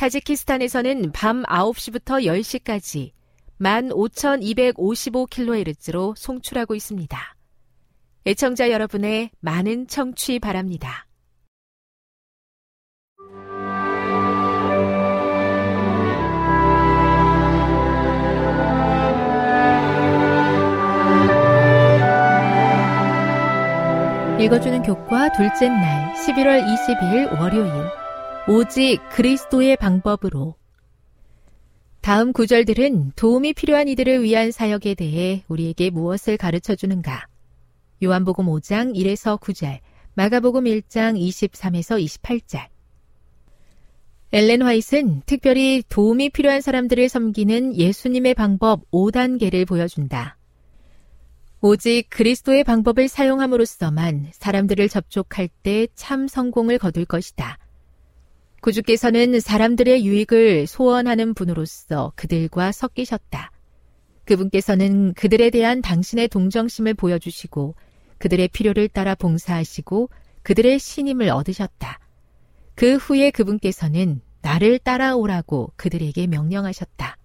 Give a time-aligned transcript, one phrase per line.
[0.00, 3.12] 타지키스탄에서는 밤 9시부터 10시까지
[3.60, 7.36] 15,255kHz로 송출하고 있습니다.
[8.24, 11.06] 애청자 여러분의 많은 청취 바랍니다.
[24.40, 27.99] 읽어주는 교과 둘째 날 11월 22일 월요일
[28.48, 30.54] 오직 그리스도의 방법으로
[32.00, 37.26] 다음 구절들은 도움이 필요한 이들을 위한 사역에 대해 우리에게 무엇을 가르쳐 주는가?
[38.02, 39.80] 요한복음 5장 1에서 9절,
[40.14, 42.68] 마가복음 1장 23에서 28절.
[44.32, 50.38] 엘렌 화이트는 특별히 도움이 필요한 사람들을 섬기는 예수님의 방법 5단계를 보여준다.
[51.60, 57.58] 오직 그리스도의 방법을 사용함으로써만 사람들을 접촉할 때 참 성공을 거둘 것이다.
[58.60, 63.50] 구주께서는 사람들의 유익을 소원하는 분으로서 그들과 섞이셨다.
[64.24, 67.74] 그분께서는 그들에 대한 당신의 동정심을 보여주시고
[68.18, 70.10] 그들의 필요를 따라 봉사하시고
[70.42, 71.98] 그들의 신임을 얻으셨다.
[72.74, 77.16] 그 후에 그분께서는 나를 따라오라고 그들에게 명령하셨다.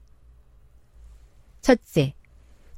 [1.62, 2.14] 첫째,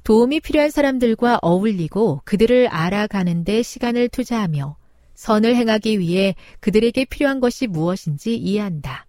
[0.04, 4.76] 도움이 필요한 사람들과 어울리고 그들을 알아가는데 시간을 투자하며
[5.18, 9.04] 선을 행하기 위해 그들에게 필요한 것이 무엇인지 이해한다.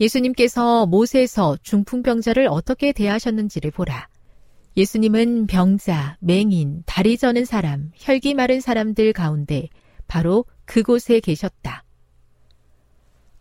[0.00, 4.08] 예수님께서 못에서 중풍병자를 어떻게 대하셨는지를 보라.
[4.78, 9.68] 예수님은 병자, 맹인, 다리 저는 사람, 혈기 마른 사람들 가운데
[10.08, 11.84] 바로 그곳에 계셨다.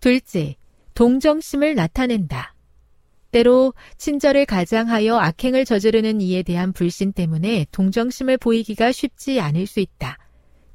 [0.02, 0.58] 둘째,
[0.96, 2.56] 동정심을 나타낸다.
[3.32, 10.18] 때로 친절을 가장하여 악행을 저지르는 이에 대한 불신 때문에 동정심을 보이기가 쉽지 않을 수 있다.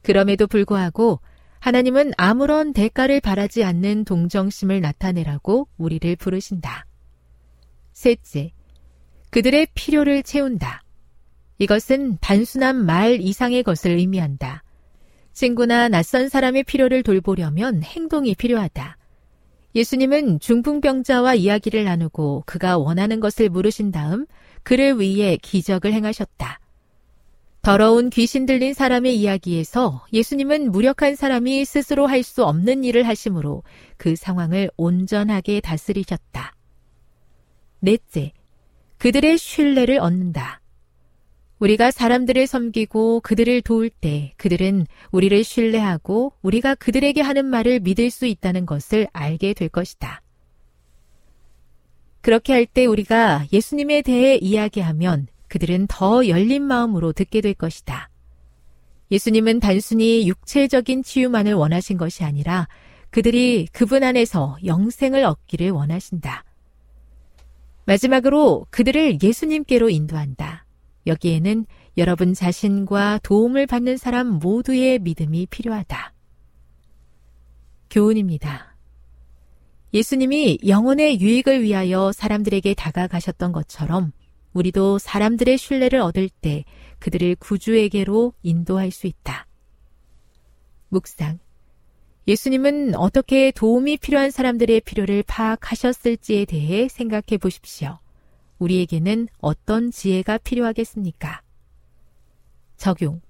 [0.08, 1.20] 그럼에도 불구하고
[1.60, 6.86] 하나님은 아무런 대가를 바라지 않는 동정심을 나타내라고 우리를 부르신다.
[7.92, 8.52] 셋째,
[9.28, 10.82] 그들의 필요를 채운다.
[11.58, 14.64] 이것은 단순한 말 이상의 것을 의미한다.
[15.34, 18.96] 친구나 낯선 사람의 필요를 돌보려면 행동이 필요하다.
[19.74, 24.24] 예수님은 중풍병자와 이야기를 나누고 그가 원하는 것을 물으신 다음
[24.62, 26.60] 그를 위해 기적을 행하셨다.
[27.62, 33.62] 더러운 귀신 들린 사람의 이야기에서 예수님은 무력한 사람이 스스로 할 수 없는 일을 하심으로
[33.96, 36.54] 그 상황을 온전하게 다스리셨다.
[37.80, 38.32] 넷째,
[38.98, 40.60] 그들의 신뢰를 얻는다.
[41.58, 48.26] 우리가 사람들을 섬기고 그들을 도울 때 그들은 우리를 신뢰하고 우리가 그들에게 하는 말을 믿을 수
[48.26, 50.22] 있다는 것을 알게 될 것이다.
[52.20, 58.10] 그렇게 할 때 우리가 예수님에 대해 이야기하면 그들은 더 열린 마음으로 듣게 될 것이다.
[59.10, 62.68] 예수님은 단순히 육체적인 치유만을 원하신 것이 아니라
[63.10, 66.44] 그들이 그분 안에서 영생을 얻기를 원하신다.
[67.86, 70.66] 마지막으로 그들을 예수님께로 인도한다.
[71.06, 71.64] 여기에는
[71.96, 76.12] 여러분 자신과 도움을 받는 사람 모두의 믿음이 필요하다.
[77.90, 78.76] 교훈입니다.
[79.94, 84.12] 예수님이 영혼의 유익을 위하여 사람들에게 다가가셨던 것처럼
[84.52, 86.64] 우리도 사람들의 신뢰를 얻을 때
[86.98, 89.46] 그들을 구주에게로 인도할 수 있다.
[90.88, 91.38] 묵상.
[92.26, 97.98] 예수님은 어떻게 도움이 필요한 사람들의 필요를 파악하셨을지에 대해 생각해 보십시오.
[98.58, 101.42] 우리에게는 어떤 지혜가 필요하겠습니까?
[102.76, 103.20] 적용.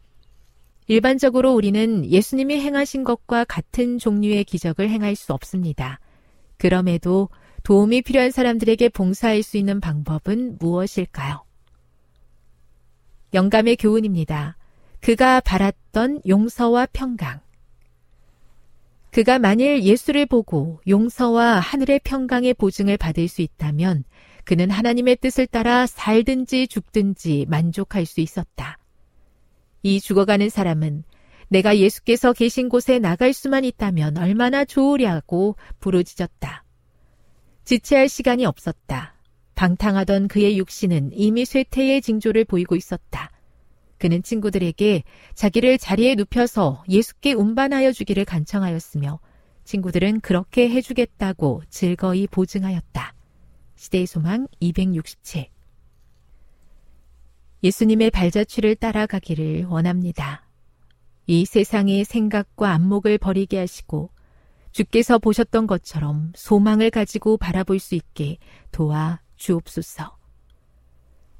[0.88, 6.00] 일반적으로 우리는 예수님이 행하신 것과 같은 종류의 기적을 행할 수 없습니다.
[6.56, 7.29] 그럼에도
[7.69, 11.44] 도움이 필요한 사람들에게 봉사할 수 있는 방법은 무엇일까요?
[13.35, 14.56] 영감의 교훈입니다.
[15.03, 17.41] 그가 바랐던 용서와 평강.
[19.11, 24.05] 그가 만일 예수를 보고 용서와 하늘의 평강의 보증을 받을 수 있다면
[24.44, 28.79] 그는 하나님의 뜻을 따라 살든지 죽든지 만족할 수 있었다.
[29.82, 31.05] 이 죽어가는 사람은
[31.49, 36.65] 내가 예수께서 계신 곳에 나갈 수만 있다면 얼마나 좋으랴고 부르짖었다.
[37.69, 39.15] 지체할 시간이 없었다.
[39.55, 43.31] 방탕하던 그의 육신은 이미 쇠퇴의 징조를 보이고 있었다.
[43.99, 45.03] 그는 친구들에게
[45.35, 49.20] 자기를 자리에 눕혀서 예수께 운반하여 주기를 간청하였으며
[49.65, 53.15] 친구들은 그렇게 해주겠다고 즐거이 보증하였다.
[53.76, 55.49] 시대의 소망 267
[57.62, 60.49] 예수님의 발자취를 따라가기를 원합니다.
[61.26, 64.09] 이 세상의 생각과 안목을 버리게 하시고
[64.79, 68.39] 주께서 보셨던 것처럼 소망을 가지고 바라볼 수 있게
[68.71, 70.17] 도와 주옵소서.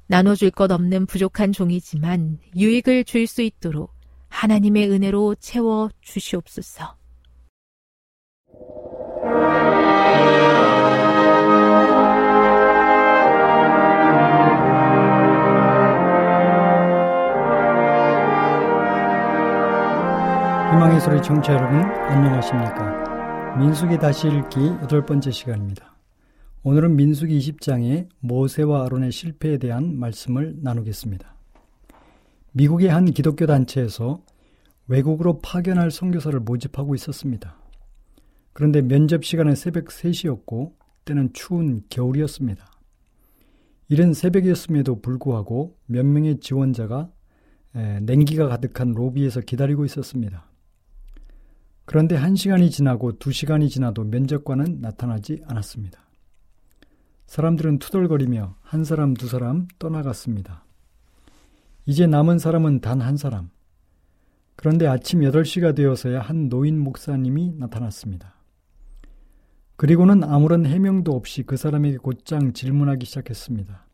[0.07, 3.93] 나눠줄 것 없는 부족한 종이지만 유익을 줄 수 있도록
[4.27, 6.97] 하나님의 은혜로 채워 주시옵소서.
[20.71, 22.98] 희망의 소리 청취자 여러분 안녕하십니까
[23.57, 25.97] 민숙이 다시 읽기 여덟 번째 시간입니다.
[26.63, 31.35] 오늘은 민숙이 20장의 모세와 아론의 실패에 대한 말씀을 나누겠습니다.
[32.51, 34.23] 미국의 한 기독교 단체에서
[34.87, 37.57] 외국으로 파견할 선교사를 모집하고 있었습니다.
[38.53, 40.73] 그런데 면접 시간은 새벽 3시였고
[41.05, 42.65] 때는 추운 겨울이었습니다.
[43.89, 47.09] 이른 새벽이었음에도 불구하고 몇 명의 지원자가
[48.01, 50.48] 냉기가 가득한 로비에서 기다리고 있었습니다.
[51.89, 55.99] 그런데 한 시간이 지나고 두 시간이 지나도 면접관은 나타나지 않았습니다.
[57.25, 60.65] 사람들은 투덜거리며 한 사람 두 사람 떠나갔습니다.
[61.87, 63.49] 이제 남은 사람은 단 한 사람.
[64.55, 68.35] 그런데 아침 8시가 되어서야 한 노인 목사님이 나타났습니다.
[69.75, 73.87] 그리고는 아무런 해명도 없이 그 사람에게 곧장 질문하기 시작했습니다.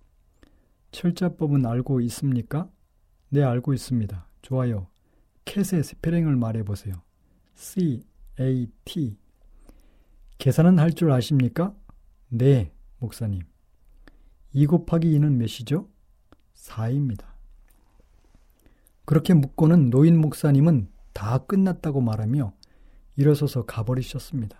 [0.91, 2.67] 철자법은 알고 있습니까?
[3.29, 4.27] 네, 알고 있습니다.
[4.41, 4.89] 좋아요.
[5.45, 7.04] 캣의 스페링을 말해보세요.
[7.55, 9.17] CAT.
[10.37, 11.73] 계산은 할 줄 아십니까?
[12.29, 13.41] 네, 목사님.
[14.53, 15.87] 2 곱하기 2는 몇이죠?
[16.55, 17.25] 4입니다.
[19.05, 22.53] 그렇게 묻고는 노인 목사님은 다 끝났다고 말하며
[23.15, 24.57] 일어서서 가버리셨습니다.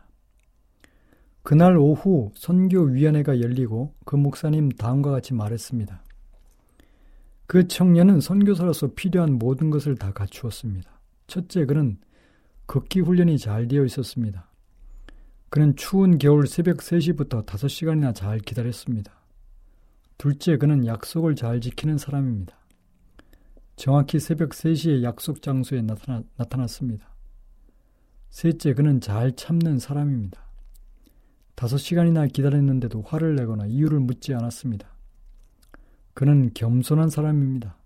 [1.44, 6.04] 그날 오후 선교위원회가 열리고 그 목사님 다음과 같이 말했습니다.
[7.48, 10.90] 그 청년은 선교사로서 필요한 모든 것을 다 갖추었습니다.
[11.28, 12.00] 첫째, 그는
[12.66, 14.50] 극기 훈련이 잘 되어 있었습니다.
[15.50, 19.14] 그는 추운 겨울 새벽 3시부터 5시간이나 잘 기다렸습니다.
[20.18, 22.58] 둘째, 그는 약속을 잘 지키는 사람입니다.
[23.76, 27.14] 정확히 새벽 3시에 약속 장소에 나타나, 나타났습니다.
[28.30, 30.42] 셋째, 그는 잘 참는 사람입니다.
[31.56, 34.88] 5시간이나 기다렸는데도 화를 내거나 이유를 묻지 않았습니다.
[36.14, 37.78] 그는 겸손한 사람입니다.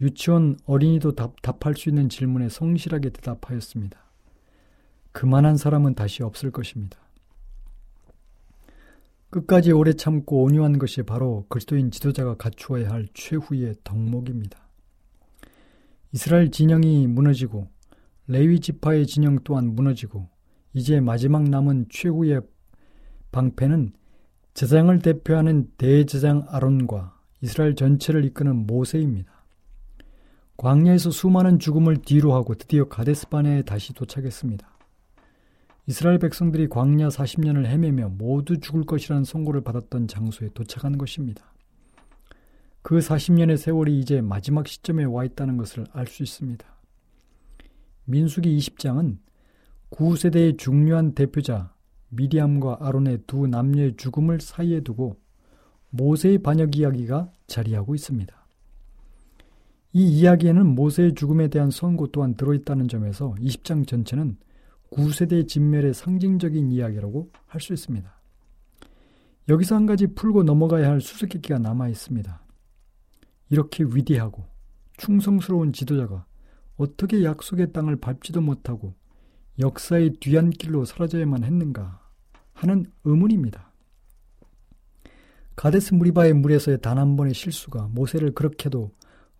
[0.00, 3.98] 유치원 어린이도 답, 답할 수 있는 질문에 성실하게 대답하였습니다.
[5.12, 6.98] 그만한 사람은 다시 없을 것입니다.
[9.30, 14.58] 끝까지 오래 참고 온유한 것이 바로 그리스도인 지도자가 갖추어야 할 최후의 덕목입니다.
[16.12, 17.68] 이스라엘 진영이 무너지고
[18.26, 20.28] 레위 지파의 진영 또한 무너지고
[20.72, 22.42] 이제 마지막 남은 최후의
[23.30, 23.92] 방패는
[24.54, 29.39] 제장을 대표하는 대제장 아론과 이스라엘 전체를 이끄는 모세입니다.
[30.60, 34.68] 광야에서 수많은 죽음을 뒤로하고 드디어 가데스바네에 다시 도착했습니다.
[35.86, 41.50] 이스라엘 백성들이 광야 40년을 헤매며 모두 죽을 것이라는 선고를 받았던 장소에 도착한 것입니다.
[42.82, 46.66] 그 40년의 세월이 이제 마지막 시점에 와 있다는 것을 알 수 있습니다.
[48.04, 49.16] 민수기 20장은
[49.88, 51.72] 구세대의 중요한 대표자
[52.10, 55.16] 미디암과 아론의 두 남녀의 죽음을 사이에 두고
[55.88, 58.39] 모세의 반역 이야기가 자리하고 있습니다.
[59.92, 64.36] 이 이야기에는 모세의 죽음에 대한 선고 또한 들어있다는 점에서 20장 전체는
[64.90, 68.20] 9세대 진멸의 상징적인 이야기라고 할 수 있습니다.
[69.48, 72.40] 여기서 한 가지 풀고 넘어가야 할 수수께끼가 남아 있습니다.
[73.50, 74.44] 이렇게 위대하고
[74.96, 76.24] 충성스러운 지도자가
[76.76, 78.94] 어떻게 약속의 땅을 밟지도 못하고
[79.58, 82.00] 역사의 뒤안길로 사라져야만 했는가
[82.52, 83.72] 하는 의문입니다.
[85.56, 88.92] 가데스 무리바의 물에서의 단 한 번의 실수가 모세를 그렇게도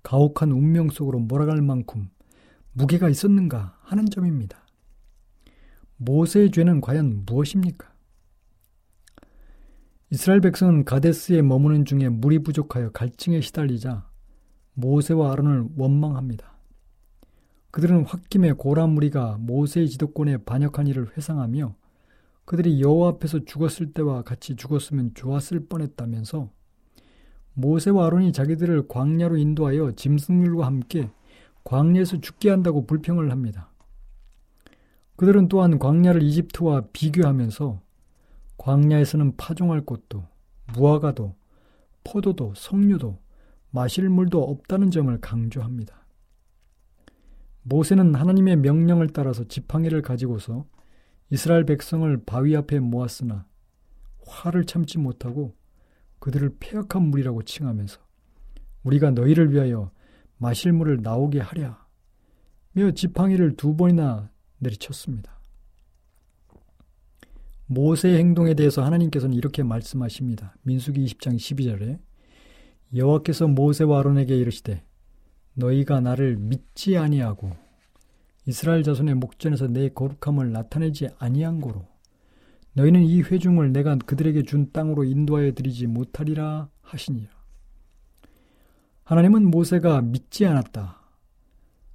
[0.02, 2.08] 가혹한 운명 속으로 몰아갈 만큼
[2.72, 4.66] 무게가 있었는가 하는 점입니다.
[5.96, 7.90] 모세의 죄는 과연 무엇입니까?
[10.10, 14.08] 이스라엘 백성은 가데스에 머무는 중에 물이 부족하여 갈증에 시달리자
[14.74, 16.50] 모세와 아론을 원망합니다.
[17.70, 21.76] 그들은 홧김에 고라 무리가 모세의 지도권에 반역한 일을 회상하며
[22.44, 26.50] 그들이 여호와 앞에서 죽었을 때와 같이 죽었으면 좋았을 뻔했다면서
[27.54, 31.10] 모세와 아론이 자기들을 광야로 인도하여 짐승들과 함께
[31.64, 33.70] 광야에서 죽게 한다고 불평을 합니다.
[35.16, 37.80] 그들은 또한 광야를 이집트와 비교하면서
[38.56, 40.24] 광야에서는 파종할 곳도
[40.74, 41.34] 무화과도
[42.04, 43.18] 포도도 석류도
[43.70, 46.06] 마실 물도 없다는 점을 강조합니다.
[47.62, 50.64] 모세는 하나님의 명령을 따라서 지팡이를 가지고서
[51.30, 53.46] 이스라엘 백성을 바위 앞에 모았으나
[54.26, 55.54] 화를 참지 못하고
[56.20, 58.00] 그들을 폐역한 물이라고 칭하면서
[58.84, 59.90] 우리가 너희를 위하여
[60.38, 61.86] 마실 물을 나오게 하랴
[62.72, 65.40] 며 지팡이를 두 번이나 내리쳤습니다.
[67.66, 70.56] 모세의 행동에 대해서 하나님께서는 이렇게 말씀하십니다.
[70.62, 71.98] 민수기 20장 12절에
[72.94, 74.82] 여호와께서 모세와 아론에게 이르시되
[75.54, 77.50] 너희가 나를 믿지 아니하고
[78.46, 81.86] 이스라엘 자손의 목전에서 내 거룩함을 나타내지 아니한 고로
[82.74, 87.30] 너희는 이 회중을 내가 그들에게 준 땅으로 인도하여 드리지 못하리라 하시니라.
[89.04, 91.00] 하나님은 모세가 믿지 않았다.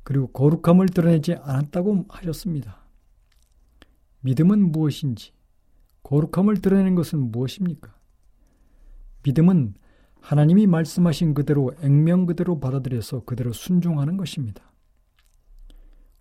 [0.03, 2.85] 그리고 거룩함을 드러내지 않았다고 하셨습니다.
[4.21, 5.31] 믿음은 무엇인지,
[6.03, 7.95] 거룩함을 드러내는 것은 무엇입니까?
[9.23, 9.75] 믿음은
[10.19, 14.71] 하나님이 말씀하신 그대로 액면 그대로 받아들여서 그대로 순종하는 것입니다.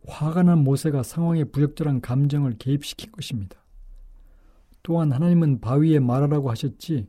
[0.07, 3.64] 화가 난 모세가 상황에 부적절한 감정을 개입시킨 것입니다.
[4.85, 7.09] 또한 하나님은 바위에 말하라고 하셨지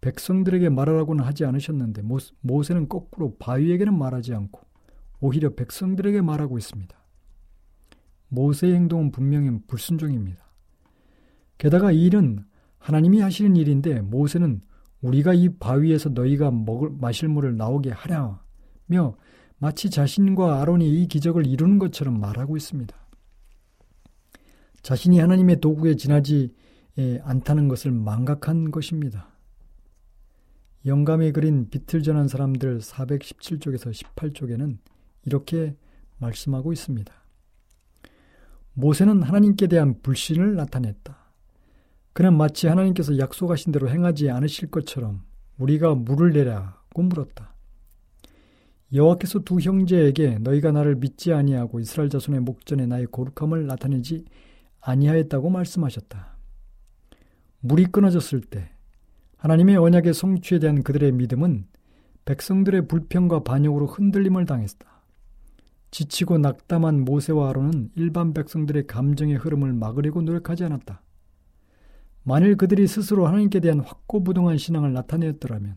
[0.00, 2.02] 백성들에게 말하라고는 하지 않으셨는데
[2.40, 4.60] 모세는 거꾸로 바위에게는 말하지 않고
[5.20, 6.96] 오히려 백성들에게 말하고 있습니다.
[8.28, 10.42] 모세의 행동은 분명히 불순종입니다.
[11.58, 12.44] 게다가 이 일은
[12.78, 14.62] 하나님이 하시는 일인데 모세는
[15.02, 19.16] 우리가 이 바위에서 너희가 먹을 마실 물을 나오게 하랴며
[19.58, 22.96] 마치 자신과 아론이 이 기적을 이루는 것처럼 말하고 있습니다.
[24.80, 26.54] 자신이 하나님의 도구에 지나지
[26.98, 29.28] 예, 않다는 것을 망각한 것입니다.
[30.84, 34.78] 영감에 그린 빛을 전한 사람들 417쪽에서 18쪽에는
[35.24, 35.76] 이렇게
[36.18, 37.12] 말씀하고 있습니다.
[38.74, 41.16] 모세는 하나님께 대한 불신을 나타냈다.
[42.12, 45.22] 그는 마치 하나님께서 약속하신 대로 행하지 않으실 것처럼
[45.58, 47.54] 우리가 물을 내라고 물었다.
[48.92, 54.26] 여호와께서 두 형제에게 너희가 나를 믿지 아니하고 이스라엘 자손의 목전에 나의 거룩함을 나타내지
[54.80, 56.31] 아니하였다고 말씀하셨다.
[57.62, 58.70] 물이 끊어졌을 때
[59.38, 61.66] 하나님의 언약의 성취에 대한 그들의 믿음은
[62.24, 64.86] 백성들의 불평과 반역으로 흔들림을 당했다.
[65.90, 71.02] 지치고 낙담한 모세와 아론은 일반 백성들의 감정의 흐름을 막으려고 노력하지 않았다.
[72.22, 75.76] 만일 그들이 스스로 하나님께 대한 확고부동한 신앙을 나타내었더라면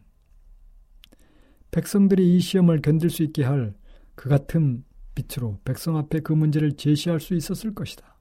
[1.71, 3.73] 백성들이 이 시험을 견딜 수 있게 할
[4.15, 8.14] 그 같은 빛으로 백성 앞에 그 문제를 제시할 수 있었을 것이다.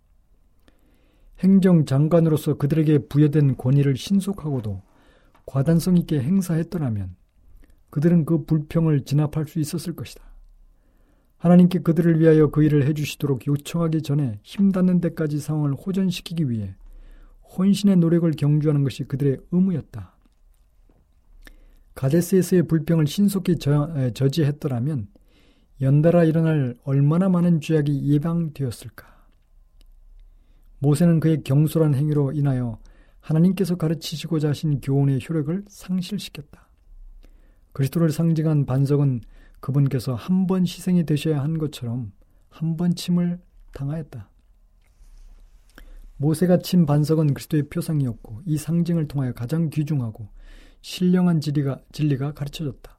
[1.41, 4.83] 행정장관으로서 그들에게 부여된 권위를 신속하고도
[5.47, 7.17] 과단성 있게 행사했더라면
[7.91, 10.25] 그들은 그 불평을 진압할 수 있었을 것이다.
[11.39, 16.75] 하나님께 그들을 위하여 그 일을 해주시도록 요청하기 전에 힘닿는 데까지 상황을 호전시키기 위해
[17.57, 20.17] 혼신의 노력을 경주하는 것이 그들의 의무였다.
[21.95, 25.09] 가데스에서의 불평을 신속히 저, 저지했더라면
[25.81, 29.14] 연달아 일어날 얼마나 많은 죄악이 예방되었을까?
[30.85, 32.79] 모세는 그의 경솔한 행위로 인하여
[33.21, 36.69] 하나님께서 가르치시고자 하신 교훈의 효력을 상실시켰다.
[37.73, 39.23] 그리스도를 상징한 반석은
[39.61, 42.13] 그분께서 한 번 희생이 되셔야 한 것처럼
[42.51, 43.41] 한 번 침을
[43.73, 44.29] 당하였다.
[46.19, 50.29] 모세가 친 반석은 그리스도의 표상이었고 이 상징을 통하여 가장 귀중하고
[50.83, 52.99] 신령한 진리가, 진리가 가르쳐졌다.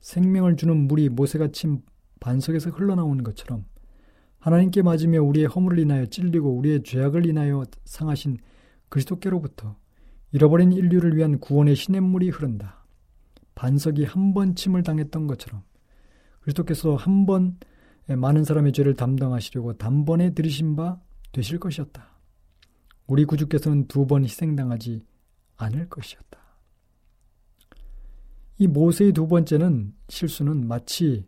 [0.00, 1.82] 생명을 주는 물이 모세가 친
[2.20, 3.64] 반석에서 흘러나오는 것처럼
[4.46, 8.38] 하나님께 맞으며 우리의 허물을 인하여 찔리고 우리의 죄악을 인하여 상하신
[8.88, 9.76] 그리스도께로부터
[10.30, 12.86] 잃어버린 인류를 위한 구원의 시냇물이 흐른다.
[13.56, 15.64] 반석이 한 번 침을 당했던 것처럼
[16.42, 17.58] 그리스도께서 한 번
[18.06, 21.00] 많은 사람의 죄를 담당하시려고 단번에 들이신 바
[21.32, 22.08] 되실 것이었다.
[23.08, 25.04] 우리 구주께서는 두 번 희생당하지
[25.56, 26.38] 않을 것이었다.
[28.58, 31.26] 이 모세의 두 번째는 실수는 마치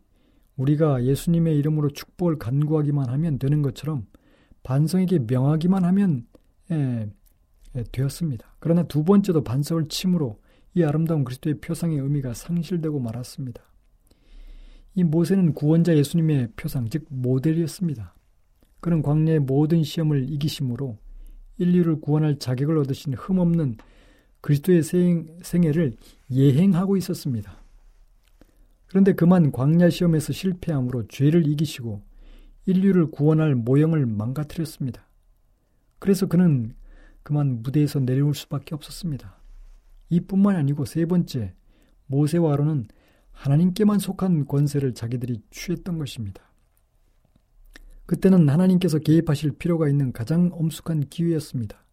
[0.59, 4.07] 우리가 예수님의 이름으로 축복을 간구하기만 하면 되는 것처럼
[4.65, 6.27] 반성에게 명하기만 하면
[6.71, 7.09] 에,
[7.75, 8.57] 에, 되었습니다.
[8.59, 10.41] 그러나 두 번째도 반석을 침으로
[10.75, 13.63] 이 아름다운 그리스도의 표상의 의미가 상실되고 말았습니다.
[14.95, 18.15] 이 모세는 구원자 예수님의 표상, 즉 모델이었습니다.
[18.81, 20.99] 그는 광야의 모든 시험을 이기심으로
[21.59, 23.77] 인류를 구원할 자격을 얻으신 흠없는
[24.41, 25.97] 그리스도의 생, 생애를
[26.31, 27.59] 예행하고 있었습니다.
[28.89, 32.03] 그런데 그만 광야 시험에서 실패함으로 죄를 이기시고
[32.67, 35.07] 인류를 구원할 모형을 망가뜨렸습니다.
[35.99, 36.75] 그래서 그는
[37.23, 39.39] 그만 무대에서 내려올 수밖에 없었습니다.
[40.11, 41.55] 이뿐만 아니고 세 번째,
[42.07, 42.89] 모세와 아론은
[43.33, 46.43] 하나님께만 속한 권세를 자기들이 취했던 것입니다.
[48.07, 51.85] 그때는 하나님께서 개입하실 필요가 있는 가장 엄숙한 기회였습니다.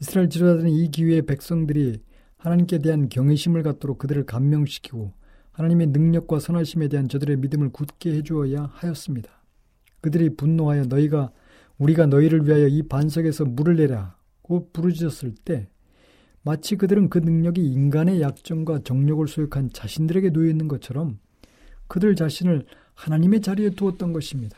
[0.00, 2.00] 이스라엘 지도자들은 이 기회에 백성들이
[2.36, 5.12] 하나님께 대한 경외심을 갖도록 그들을 감명시키고
[5.58, 9.28] 하나님의 능력과 선하심에 대한 저들의 믿음을 굳게 해주어야 하였습니다.
[10.00, 11.32] 그들이 분노하여 너희가
[11.78, 15.68] 우리가 너희를 위하여 이 반석에서 물을 내라고 부르짖었을 때
[16.42, 21.18] 마치 그들은 그 능력이 인간의 약점과 정력을 소유한 자신들에게 놓여 있는 것처럼
[21.88, 24.56] 그들 자신을 하나님의 자리에 두었던 것입니다.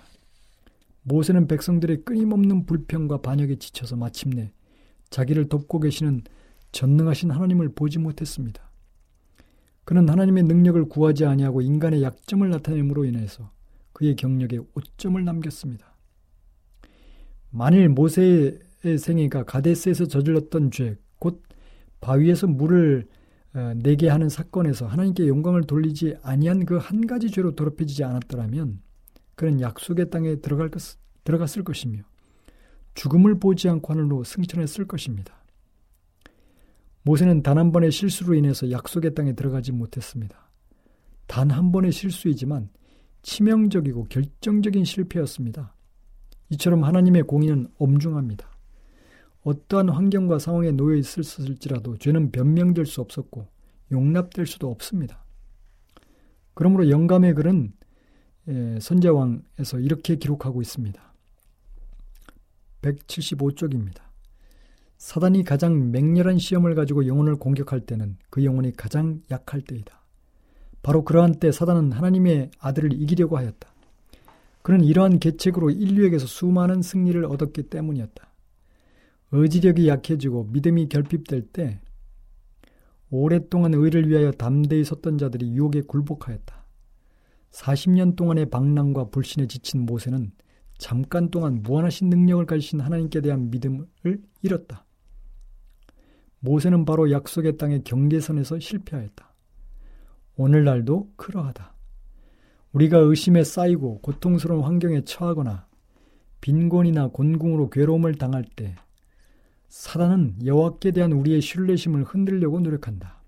[1.03, 4.53] 모세는 백성들의 끊임없는 불평과 반역에 지쳐서 마침내
[5.09, 6.25] 자기를 돕고 계시는
[6.73, 8.70] 전능하신 하나님을 보지 못했습니다.
[9.85, 13.51] 그는 하나님의 능력을 구하지 아니하고 인간의 약점을 나타냄으로 인해서
[13.93, 15.97] 그의 경력에 오점을 남겼습니다.
[17.51, 21.43] 만일 모세의 생애가 가데스에서 저질렀던 죄, 곧
[22.01, 23.09] 바위에서 물을
[23.53, 28.81] 어, 내게 하는 사건에서 하나님께 영광을 돌리지 아니한 그 한 가지 죄로 더럽혀지지 않았더라면
[29.35, 30.81] 그는 약속의 땅에 들어갈 것,
[31.25, 32.03] 들어갔을 것이며
[32.95, 35.40] 죽음을 보지 않고 하늘로 승천했을 것입니다.
[37.03, 40.51] 모세는 단 한 번의 실수로 인해서 약속의 땅에 들어가지 못했습니다.
[41.27, 42.69] 단 한 번의 실수이지만
[43.23, 45.75] 치명적이고 결정적인 실패였습니다.
[46.51, 48.49] 이처럼 하나님의 공의는 엄중합니다.
[49.43, 53.49] 어떠한 환경과 상황에 놓여 있을지라도 죄는 변명될 수 없었고
[53.93, 55.25] 용납될 수도 없습니다.
[56.55, 57.73] 그러므로 영감의 글은
[58.81, 61.15] 선자왕에서 이렇게 기록하고 있습니다.
[62.83, 64.10] 175쪽입니다.
[65.01, 69.99] 사단이 가장 맹렬한 시험을 가지고 영혼을 공격할 때는 그 영혼이 가장 약할 때이다.
[70.83, 73.75] 바로 그러한 때 사단은 하나님의 아들을 이기려고 하였다.
[74.61, 78.31] 그는 이러한 계책으로 인류에게서 수많은 승리를 얻었기 때문이었다.
[79.33, 81.81] 의지력이 약해지고 믿음이 결핍될 때
[83.09, 86.67] 오랫동안 의를 위하여 담대히 섰던 자들이 유혹에 굴복하였다.
[87.53, 90.31] 40년 동안의 방랑과 불신에 지친 모세는
[90.77, 93.87] 잠깐 동안 무한하신 능력을 가지신 하나님께 대한 믿음을
[94.43, 94.85] 잃었다.
[96.41, 99.33] 모세는 바로 약속의 땅의 경계선에서 실패하였다.
[100.37, 101.75] 오늘날도 그러하다.
[102.73, 105.67] 우리가 의심에 쌓이고 고통스러운 환경에 처하거나
[106.41, 108.75] 빈곤이나 곤궁으로 괴로움을 당할 때
[109.69, 113.23] 사단은 여호와께 대한 우리의 신뢰심을 흔들려고 노력한다.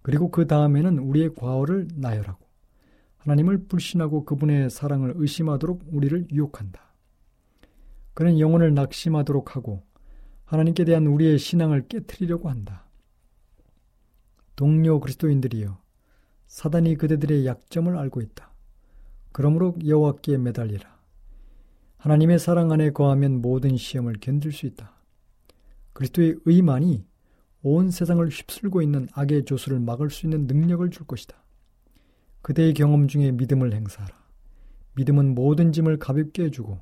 [0.00, 2.44] 그리고 그 다음에는 우리의 과오를 나열하고
[3.18, 6.80] 하나님을 불신하고 그분의 사랑을 의심하도록 우리를 유혹한다.
[8.14, 9.84] 그는 영혼을 낙심하도록 하고
[10.52, 12.84] 하나님께 대한 우리의 신앙을 깨뜨리려고 한다.
[14.54, 15.80] 동료 그리스도인들이여
[16.46, 18.52] 사단이 그대들의 약점을 알고 있다.
[19.32, 21.00] 그러므로 여호와께 매달리라.
[21.96, 24.92] 하나님의 사랑 안에 거하면 모든 시험을 견딜 수 있다.
[25.94, 27.06] 그리스도의 의만이
[27.62, 31.34] 온 세상을 휩쓸고 있는 악의 조수를 막을 수 있는 능력을 줄 것이다.
[32.42, 34.14] 그대의 경험 중에 믿음을 행사하라.
[34.96, 36.78] 믿음은 모든 짐을 가볍게 해주고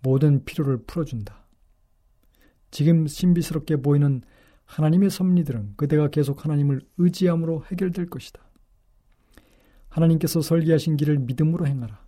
[0.00, 1.39] 모든 피로를 풀어준다.
[2.70, 4.22] 지금 신비스럽게 보이는
[4.64, 8.40] 하나님의 섭리들은 그대가 계속 하나님을 의지함으로 해결될 것이다.
[9.88, 12.00] 하나님께서 설계하신 길을 믿음으로 행하라.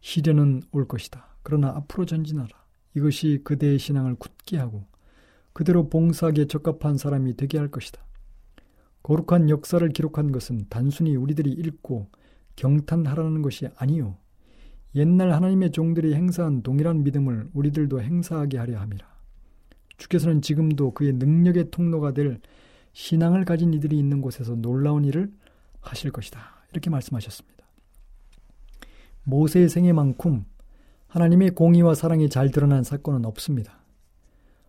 [0.00, 1.36] 시련은 올 것이다.
[1.42, 2.48] 그러나 앞으로 전진하라.
[2.94, 4.86] 이것이 그대의 신앙을 굳게 하고
[5.52, 8.02] 그대로 봉사하기에 적합한 사람이 되게 할 것이다.
[9.02, 12.10] 거룩한 역사를 기록한 것은 단순히 우리들이 읽고
[12.56, 14.16] 경탄하라는 것이 아니요.
[14.94, 19.17] 옛날 하나님의 종들이 행사한 동일한 믿음을 우리들도 행사하게 하려 함이라.
[19.98, 22.40] 주께서는 지금도 그의 능력의 통로가 될
[22.92, 25.30] 신앙을 가진 이들이 있는 곳에서 놀라운 일을
[25.80, 26.40] 하실 것이다.
[26.72, 27.66] 이렇게 말씀하셨습니다.
[29.24, 30.44] 모세의 생애만큼
[31.08, 33.78] 하나님의 공의와 사랑이 잘 드러난 사건은 없습니다.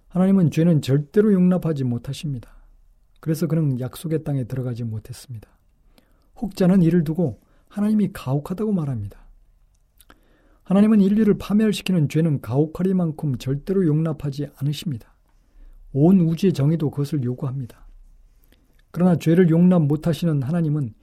[0.10, 2.50] 하나님은 죄는 절대로 용납하지 못하십니다.
[3.20, 5.50] 그래서 그는 약속의 땅에 들어가지 못했습니다.
[6.42, 9.20] 혹자는 이를 두고 하나님이 가혹하다고 말합니다.
[10.64, 15.16] 하나님은 인류를 파멸시키는 죄는 가혹하리만큼 절대로 용납하지 않으십니다.
[15.92, 17.88] 온 우주의 정의도 그것을 요구합니다.
[18.92, 20.94] 그러나 죄를 용납 못하시는 하나님은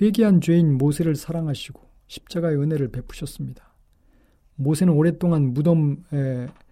[0.00, 3.74] 회개한 죄인 모세를 사랑하시고 십자가의 은혜를 베푸셨습니다.
[4.56, 6.04] 모세는 오랫동안 무덤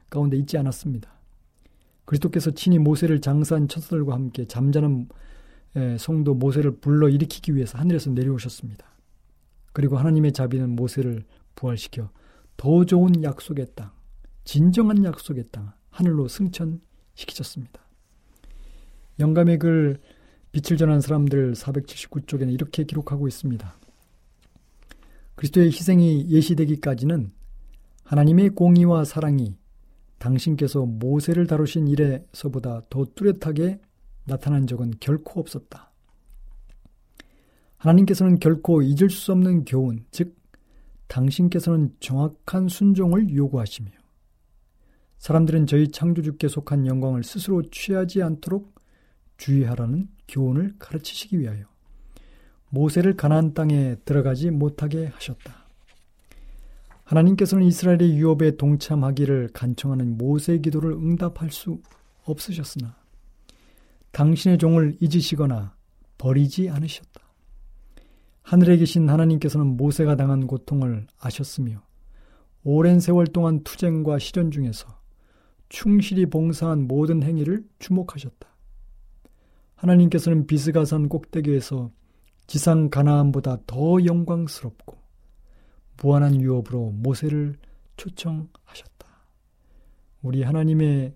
[0.08, 1.12] 가운데 있지 않았습니다.
[2.04, 5.08] 그리스도께서 친히 모세를 장사한 첫들과 함께 잠자는
[5.98, 8.86] 성도 모세를 불러 일으키기 위해서 하늘에서 내려오셨습니다.
[9.72, 12.10] 그리고 하나님의 자비는 모세를 부활시켜
[12.56, 13.90] 더 좋은 약속의 땅,
[14.44, 16.80] 진정한 약속의 땅, 하늘로 승천
[17.16, 17.80] 시키셨습니다.
[19.18, 19.98] 영감의 글
[20.52, 23.74] 빛을 전한 사람들 479쪽에는 이렇게 기록하고 있습니다.
[25.34, 27.32] 그리스도의 희생이 예시되기까지는
[28.04, 29.56] 하나님의 공의와 사랑이
[30.18, 33.80] 당신께서 모세를 다루신 일에서보다 더 뚜렷하게
[34.24, 35.92] 나타난 적은 결코 없었다.
[37.76, 40.36] 하나님께서는 결코 잊을 수 없는 교훈, 즉,
[41.08, 43.90] 당신께서는 정확한 순종을 요구하시며,
[45.18, 48.74] 사람들은 저희 창조주께 속한 영광을 스스로 취하지 않도록
[49.38, 51.64] 주의하라는 교훈을 가르치시기 위하여
[52.70, 55.66] 모세를 가나안 땅에 들어가지 못하게 하셨다.
[57.04, 61.80] 하나님께서는 이스라엘의 유업에 동참하기를 간청하는 모세의 기도를 응답할 수
[62.24, 62.96] 없으셨으나
[64.10, 65.76] 당신의 종을 잊으시거나
[66.18, 67.20] 버리지 않으셨다.
[68.42, 71.82] 하늘에 계신 하나님께서는 모세가 당한 고통을 아셨으며
[72.64, 74.95] 오랜 세월 동안 투쟁과 시련 중에서
[75.68, 78.48] 충실히 봉사한 모든 행위를 주목하셨다.
[79.74, 81.90] 하나님께서는 비스가산 꼭대기에서
[82.46, 84.96] 지상 가나안보다 더 영광스럽고
[86.02, 87.56] 무한한 유업으로 모세를
[87.96, 89.06] 초청하셨다.
[90.22, 91.14] 우리 하나님의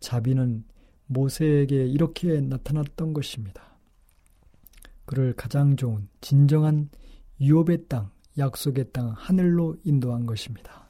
[0.00, 0.64] 자비는
[1.06, 3.78] 모세에게 이렇게 나타났던 것입니다.
[5.04, 6.88] 그를 가장 좋은 진정한
[7.40, 10.89] 유업의 땅, 약속의 땅 하늘로 인도한 것입니다.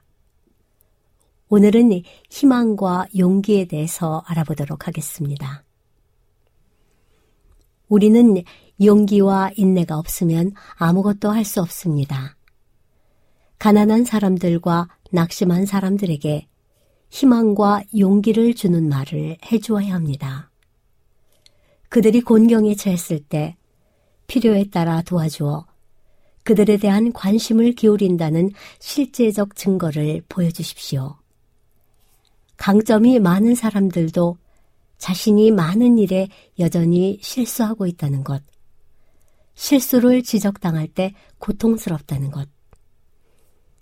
[1.53, 5.65] 오늘은 희망과 용기에 대해서 알아보도록 하겠습니다.
[7.89, 8.41] 우리는
[8.81, 12.37] 용기와 인내가 없으면 아무것도 할 수 없습니다.
[13.59, 16.47] 가난한 사람들과 낙심한 사람들에게
[17.09, 20.49] 희망과 용기를 주는 말을 해주어야 합니다.
[21.89, 23.57] 그들이 곤경에 처했을 때
[24.27, 25.65] 필요에 따라 도와주어
[26.45, 31.20] 그들에 대한 관심을 기울인다는 실제적 증거를 보여주십시오.
[32.61, 34.37] 강점이 많은 사람들도
[34.99, 36.27] 자신이 많은 일에
[36.59, 38.43] 여전히 실수하고 있다는 것,
[39.55, 42.47] 실수를 지적당할 때 고통스럽다는 것,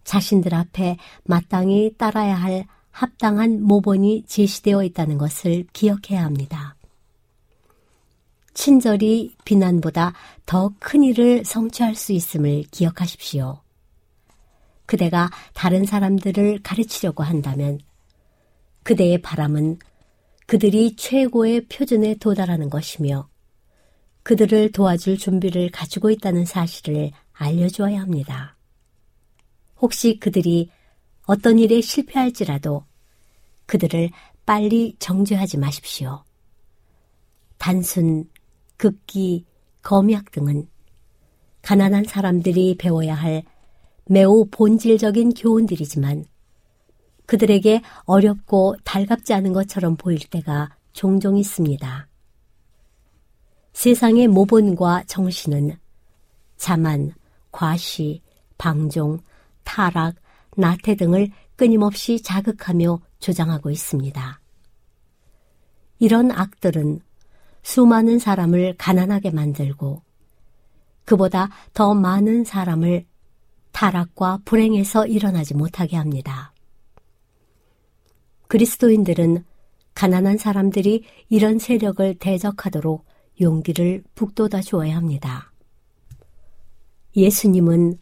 [0.06, 6.78] 자신들 앞에 마땅히 따라야 할 합당한 모본이 제시되어 있다는 것을 기억해야 합니다.
[8.54, 10.13] 친절이 비난보다
[10.46, 13.60] 더 큰 일을 성취할 수 있음을 기억하십시오.
[14.86, 17.80] 그대가 다른 사람들을 가르치려고 한다면
[18.84, 19.80] 그대의 바람은
[20.46, 23.30] 그들이 최고의 표준에 도달하는 것이며
[24.24, 28.58] 그들을 도와줄 준비를 가지고 있다는 사실을 알려주어야 합니다.
[29.78, 30.70] 혹시 그들이
[31.26, 32.86] 어떤 일에 실패할지라도
[33.65, 34.10] 그들을
[34.46, 36.24] 빨리 정죄하지 마십시오.
[37.60, 38.28] 단순
[38.78, 39.46] 극기,
[39.82, 40.68] 검약 등은
[41.62, 43.44] 가난한 사람들이 배워야 할
[44.06, 46.26] 매우 본질적인 교훈들이지만
[47.30, 52.08] 그들에게 어렵고 달갑지 않은 것처럼 보일 때가 종종 있습니다.
[53.74, 55.78] 세상의 모본과 정신은
[56.58, 57.13] 자만,
[57.52, 58.24] 과시,
[58.58, 59.20] 방종,
[59.63, 60.15] 타락,
[60.58, 64.42] 나태 등을 끊임없이 자극하며 조장하고 있습니다.
[66.00, 67.00] 이런 악들은
[67.62, 70.02] 수많은 사람을 가난하게 만들고
[71.06, 73.06] 그보다 더 많은 사람을
[73.72, 76.54] 타락과 불행에서 일어나지 못하게 합니다.
[78.49, 79.45] 그리스도인들은
[79.93, 83.05] 가난한 사람들이 이런 세력을 대적하도록
[83.39, 85.53] 용기를 북돋아 주어야 합니다.
[87.15, 87.99] 예수님은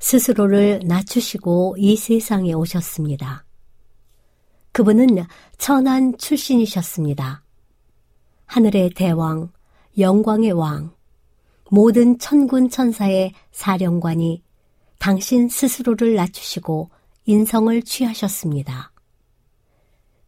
[0.00, 3.44] 스스로를 낮추시고 이 세상에 오셨습니다.
[4.72, 5.24] 그분은
[5.56, 7.44] 천한 출신이셨습니다.
[8.46, 9.52] 하늘의 대왕,
[9.98, 10.94] 영광의 왕,
[11.70, 14.42] 모든 천군 천사의 사령관이
[14.98, 16.90] 당신 스스로를 낮추시고
[17.26, 18.90] 인성을 취하셨습니다.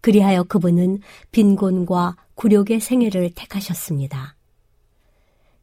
[0.01, 1.01] 그리하여 그분은
[1.33, 4.37] 빈곤과 굴욕의 생애를 택하셨습니다.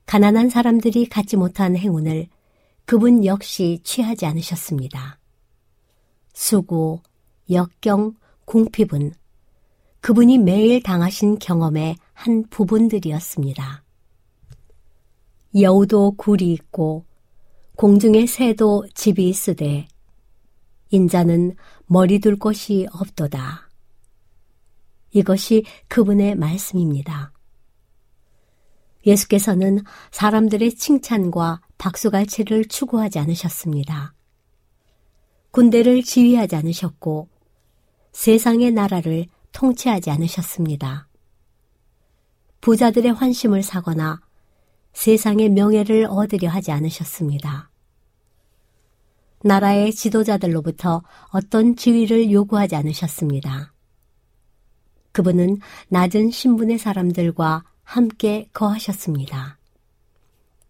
[0.06, 2.28] 가난한 사람들이 갖지 못한 행운을
[2.86, 5.18] 그분 역시 취하지 않으셨습니다.
[6.34, 7.02] 수고,
[7.50, 8.14] 역경,
[8.46, 9.14] 궁핍은
[10.02, 13.84] 그분이 매일 당하신 경험의 한 부분들이었습니다.
[15.60, 17.06] 여우도 굴이 있고
[17.76, 19.88] 공중의 새도 집이 있으되
[20.92, 21.56] 인자는
[21.88, 23.65] 머리 둘 곳이 없도다.
[25.16, 27.32] 이것이 그분의 말씀입니다.
[29.06, 29.80] 예수께서는
[30.12, 34.14] 사람들의 칭찬과 박수갈채를 추구하지 않으셨습니다.
[35.52, 37.30] 군대를 지휘하지 않으셨고
[38.12, 41.08] 세상의 나라를 통치하지 않으셨습니다.
[42.60, 44.20] 부자들의 환심을 사거나
[44.92, 47.70] 세상의 명예를 얻으려 하지 않으셨습니다.
[49.44, 53.75] 나라의 지도자들로부터 어떤 지위를 요구하지 않으셨습니다.
[55.16, 59.58] 그분은 낮은 신분의 사람들과 함께 거하셨습니다.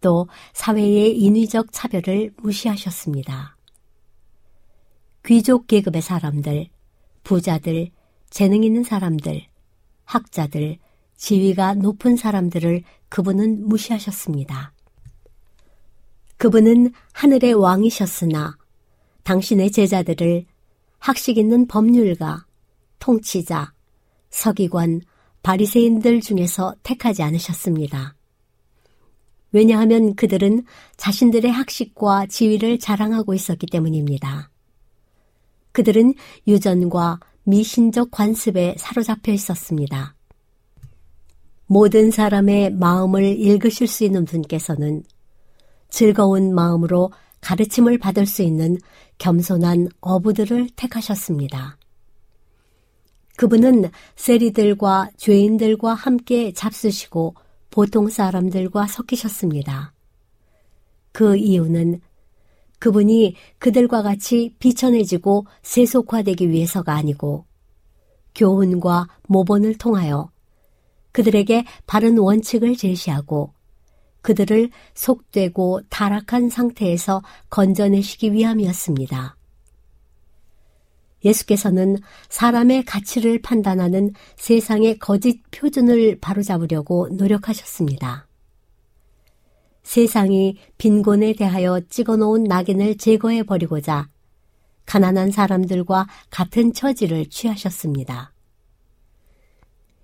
[0.00, 3.56] 또 사회의 인위적 차별을 무시하셨습니다.
[5.24, 6.68] 귀족 계급의 사람들,
[7.24, 7.90] 부자들,
[8.30, 9.42] 재능 있는 사람들,
[10.04, 10.78] 학자들,
[11.16, 14.72] 지위가 높은 사람들을 그분은 무시하셨습니다.
[16.36, 18.56] 그분은 하늘의 왕이셨으나
[19.24, 20.46] 당신의 제자들을
[21.00, 22.46] 학식 있는 법률가,
[23.00, 23.74] 통치자,
[24.36, 25.00] 서기관,
[25.42, 28.14] 바리새인들 중에서 택하지 않으셨습니다.
[29.50, 30.64] 왜냐하면 그들은
[30.98, 34.50] 자신들의 학식과 지위를 자랑하고 있었기 때문입니다.
[35.72, 36.14] 그들은
[36.46, 40.14] 유전과 미신적 관습에 사로잡혀 있었습니다.
[41.66, 45.02] 모든 사람의 마음을 읽으실 수 있는 분께서는
[45.88, 48.76] 즐거운 마음으로 가르침을 받을 수 있는
[49.18, 51.78] 겸손한 어부들을 택하셨습니다.
[53.36, 57.34] 그분은 세리들과 죄인들과 함께 잡수시고
[57.70, 59.92] 보통 사람들과 섞이셨습니다.
[61.12, 62.00] 그 이유는
[62.78, 67.44] 그분이 그들과 같이 비천해지고 세속화되기 위해서가 아니고
[68.34, 70.30] 교훈과 모본을 통하여
[71.12, 73.52] 그들에게 바른 원칙을 제시하고
[74.20, 79.36] 그들을 속되고 타락한 상태에서 건져내시기 위함이었습니다.
[81.24, 81.96] 예수께서는
[82.28, 88.26] 사람의 가치를 판단하는 세상의 거짓 표준을 바로잡으려고 노력하셨습니다.
[89.82, 94.08] 세상이 빈곤에 대하여 찍어놓은 낙인을 제거해 버리고자
[94.84, 98.32] 가난한 사람들과 같은 처지를 취하셨습니다.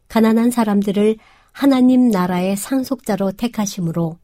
[0.09, 1.17] 가난한 사람들을
[1.53, 4.19] 하나님 나라의 상속자로 택하심으로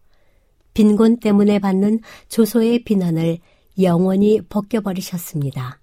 [0.74, 3.38] 빈곤 때문에 받는 조소의 비난을
[3.81, 5.78] 영원히 벗겨버리셨습니다.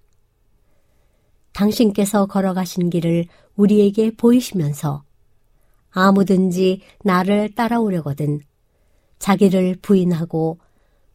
[1.56, 3.24] 당신께서 걸어가신 길을
[3.56, 5.04] 우리에게 보이시면서
[5.90, 8.40] 아무든지 나를 따라오려거든
[9.18, 10.58] 자기를 부인하고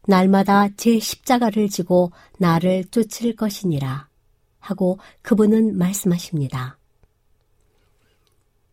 [0.08, 4.08] 날마다 제 십자가를 지고 나를 쫓을 것이니라
[4.58, 6.76] 하고 그분은 말씀하십니다.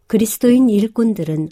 [0.07, 1.49] 그리스도인 일꾼들은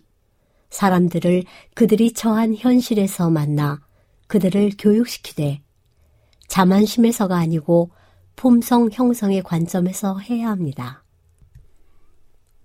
[0.71, 1.43] 사람들을
[1.75, 3.79] 그들이 처한 현실에서 만나
[4.25, 5.61] 그들을 교육시키되
[6.47, 7.91] 자만심에서가 아니고
[8.37, 11.03] 품성 형성의 관점에서 해야 합니다.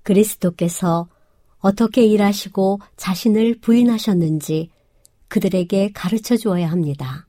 [0.02, 1.08] 그리스도께서
[1.58, 4.70] 어떻게 일하시고 자신을 부인하셨는지
[5.28, 7.26] 그들에게 가르쳐 주어야 합니다.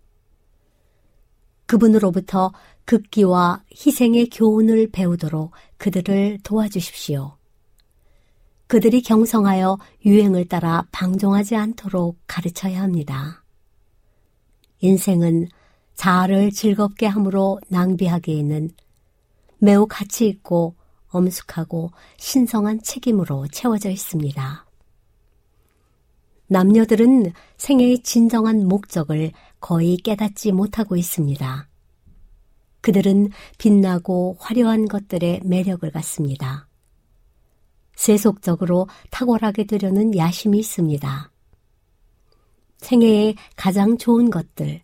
[1.68, 2.52] 그분으로부터
[2.84, 7.38] 극기와 희생의 교훈을 배우도록 그들을 도와주십시오.
[8.68, 13.44] 그들이 경성하여 유행을 따라 방종하지 않도록 가르쳐야 합니다.
[14.82, 15.48] 인생은
[15.96, 18.72] 자아를 즐겁게 함으로 낭비하기에는
[19.60, 20.76] 매우 가치 있고
[21.08, 24.66] 엄숙하고 신성한 책임으로 채워져 있습니다.
[26.48, 31.68] 남녀들은 생애의 진정한 목적을 거의 깨닫지 못하고 있습니다.
[32.82, 36.68] 그들은 빛나고 화려한 것들의 매력을 갖습니다.
[37.96, 41.32] 세속적으로 탁월하게 되려는 야심이 있습니다.
[42.80, 44.82] 생애의 가장 좋은 것들,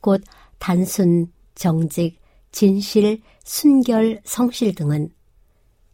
[0.00, 0.22] 곧
[0.58, 2.18] 단순, 정직,
[2.52, 5.10] 진실, 순결, 성실 등은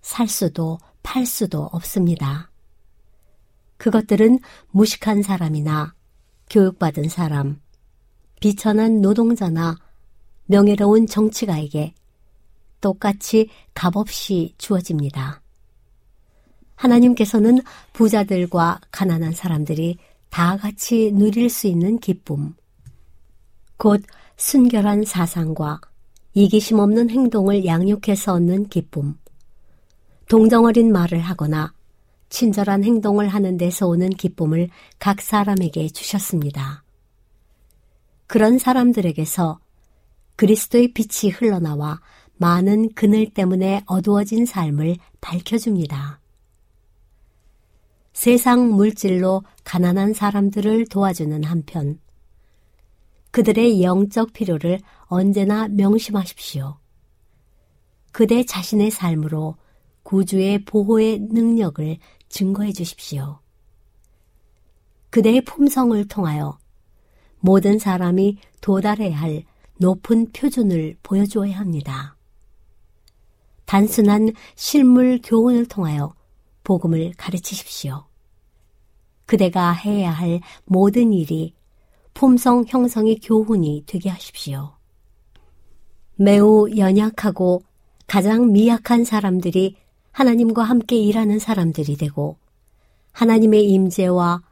[0.01, 2.51] 살 수도 팔 수도 없습니다.
[3.77, 4.39] 그것들은
[4.71, 5.95] 무식한 사람이나
[6.51, 7.61] 교육받은 사람,
[8.41, 9.77] 비천한 노동자나
[10.47, 11.95] 명예로운 정치가에게
[12.81, 15.41] 똑같이 값없이 주어집니다.
[16.75, 17.61] 하나님께서는
[17.93, 19.99] 부자들과 가난한 사람들이
[20.31, 22.55] 다 같이 누릴 수 있는 기쁨.
[23.77, 24.03] 곧
[24.43, 25.81] 순결한 사상과
[26.35, 29.17] 이기심 없는 행동을 양육해서 얻는 기쁨.
[30.29, 31.73] 동정어린 말을 하거나
[32.29, 36.83] 친절한 행동을 하는 데서 오는 기쁨을 각 사람에게 주셨습니다.
[38.27, 39.61] 그런 사람들에게서
[40.35, 42.01] 그리스도의 빛이 흘러나와
[42.35, 46.19] 많은 그늘 때문에 어두워진 삶을 밝혀줍니다.
[48.13, 52.01] 세상 물질로 가난한 사람들을 도와주는 한편,
[53.33, 56.79] 그들의 영적 필요를 언제나 명심하십시오.
[58.13, 59.57] 그대 자신의 삶으로
[60.03, 61.97] 구주의 보호의 능력을
[62.29, 63.41] 증거해 주십시오.
[65.11, 66.59] 그대의 품성을 통하여
[67.41, 69.45] 모든 사람이 도달해야 할
[69.79, 72.17] 높은 표준을 보여주어야 합니다.
[73.65, 76.15] 단순한 실물 교훈을 통하여
[76.65, 78.07] 복음을 가르치십시오.
[79.25, 81.55] 그대가 해야 할 모든 일이
[82.15, 84.77] 품성 형성의 교훈이 되게 하십시오.
[86.17, 87.63] 매우 연약하고
[88.07, 89.77] 가장 미약한 사람들이
[90.13, 92.37] 하나님과 함께 일하는 사람들이 되고
[93.13, 94.43] 하나님의 임재와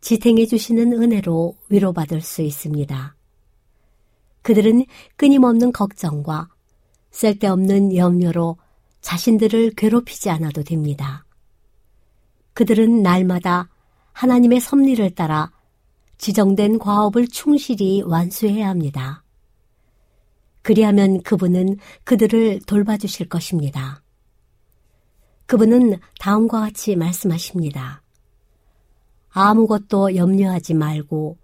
[0.00, 3.14] 지탱해 주시는 은혜로 위로받을 수 있습니다.
[4.42, 6.48] 그들은 끊임없는 걱정과
[7.10, 8.56] 쓸데없는 염려로
[9.00, 11.24] 자신들을 괴롭히지 않아도 됩니다.
[12.54, 13.68] 그들은 날마다
[14.12, 15.52] 하나님의 섭리를 따라
[16.18, 19.22] 지정된 과업을 충실히 완수해야 합니다.
[20.62, 24.02] 그리하면 그분은 그들을 돌봐주실 것입니다.
[25.46, 28.02] 그분은 다음과 같이 말씀하십니다.
[29.30, 31.38] 아무것도 염려하지 말고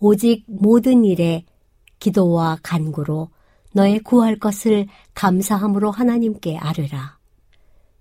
[0.00, 1.44] 오직 모든 일에
[1.98, 3.30] 기도와 간구로
[3.74, 7.18] 너의 구할 것을 감사함으로 하나님께 아뢰라.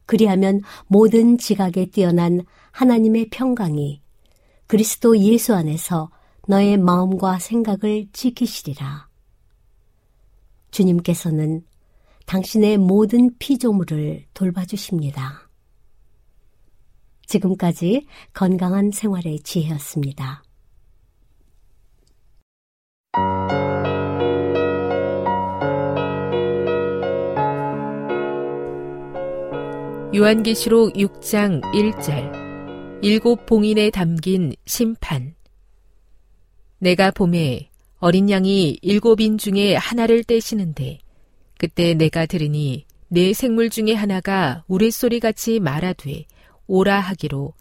[0.06, 2.41] 그리하면 모든 지각에 뛰어난
[2.72, 4.02] 하나님의 평강이
[4.68, 6.10] 그리스도 예수 안에서
[6.48, 9.08] 너의 마음과 생각을 지키시리라.
[10.72, 11.66] 주님께서는
[12.26, 15.50] 당신의 모든 피조물을 돌봐주십니다.
[17.26, 20.44] 지금까지 건강한 생활의 지혜였습니다.
[30.14, 32.47] 요한계시록 6장 1절
[33.04, 35.36] 일곱 봉인에 담긴 심판
[36.80, 40.98] 내가 봄에 어린 양이 일곱인 중에 하나를 떼시는데
[41.60, 46.26] 그때 내가 들으니 내 생물 중에 하나가 우레소리 같이 말하되
[46.66, 47.54] 오라 하기로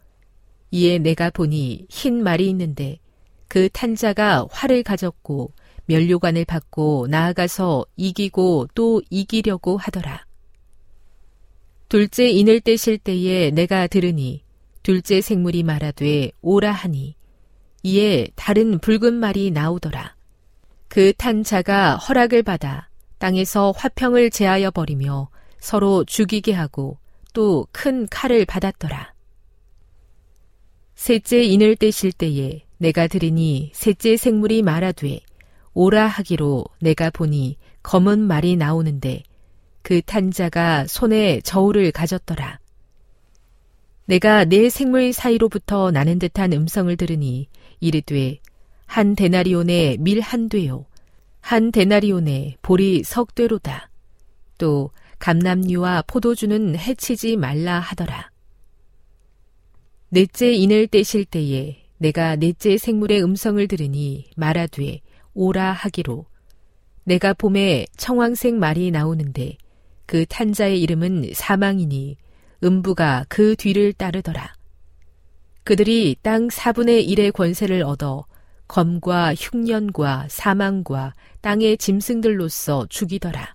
[0.70, 2.98] 이에 내가 보니 흰 말이 있는데
[3.46, 5.52] 그 탄자가 활을 가졌고
[5.84, 10.24] 면류관을 받고 나아가서 이기고 또 이기려고 하더라.
[11.88, 14.45] 둘째 인을 떼실 때에 내가 들으니
[14.86, 17.16] 둘째 생물이 말하되 오라 하니
[17.82, 20.14] 이에 다른 붉은 말이 나오더라.
[20.86, 27.00] 그 탄자가 허락을 받아 땅에서 화평을 제하여 버리며 서로 죽이게 하고
[27.32, 29.12] 또 큰 칼을 받았더라.
[30.94, 35.18] 셋째 인을 떼실 때에 내가 들으니 셋째 생물이 말하되
[35.74, 39.24] 오라 하기로 내가 보니 검은 말이 나오는데
[39.82, 42.60] 그 탄자가 손에 저울을 가졌더라.
[44.06, 47.48] 내가 내 생물 사이로부터 나는 듯한 음성을 들으니
[47.80, 48.38] 이르되
[48.86, 50.86] 한 데나리온에 밀 한 되요
[51.40, 53.90] 한 데나리온에 보리 석 되로다.
[54.58, 58.30] 또 감남류와 포도주는 해치지 말라 하더라.
[60.08, 65.00] 넷째 인을 떼실 때에 내가 넷째 생물의 음성을 들으니 말하되
[65.34, 66.26] 오라 하기로
[67.04, 69.56] 내가 봄에 청황색 말이 나오는데
[70.06, 72.16] 그 탄자의 이름은 사망이니
[72.62, 74.54] 음부가 그 뒤를 따르더라.
[75.64, 78.24] 그들이 땅 4분의 1의 권세를 얻어
[78.68, 83.54] 검과 흉년과 사망과 땅의 짐승들로서 죽이더라.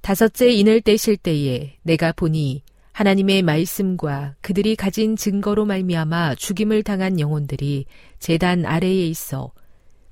[0.00, 2.62] 다섯째 인을 떼실 때에 내가 보니
[2.92, 7.84] 하나님의 말씀과 그들이 가진 증거로 말미암아 죽임을 당한 영혼들이
[8.18, 9.52] 재단 아래에 있어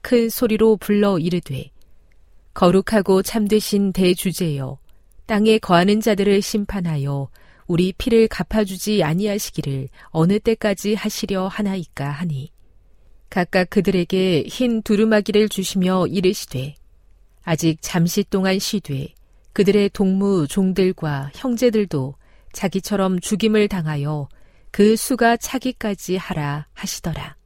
[0.02, 1.70] 큰 소리로 불러 이르되
[2.54, 4.78] 거룩하고 참되신 대주제여
[5.26, 7.28] 땅에 거하는 자들을 심판하여
[7.66, 12.52] 우리 피를 갚아주지 아니하시기를 어느 때까지 하시려 하나이까 하니
[13.28, 16.74] 각각 그들에게 흰 두루마기를 주시며 이르시되
[17.42, 19.14] 아직 잠시 동안 쉬되
[19.52, 22.14] 그들의 동무 종들과 형제들도
[22.52, 24.28] 자기처럼 죽임을 당하여
[24.70, 27.36] 그 수가 차기까지 하라 하시더라.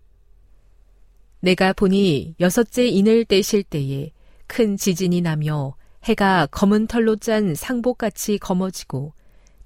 [1.41, 4.11] 내가 보니 여섯째 인을 떼실 때에
[4.47, 5.75] 큰 지진이 나며
[6.05, 9.13] 해가 검은 털로 짠 상복같이 검어지고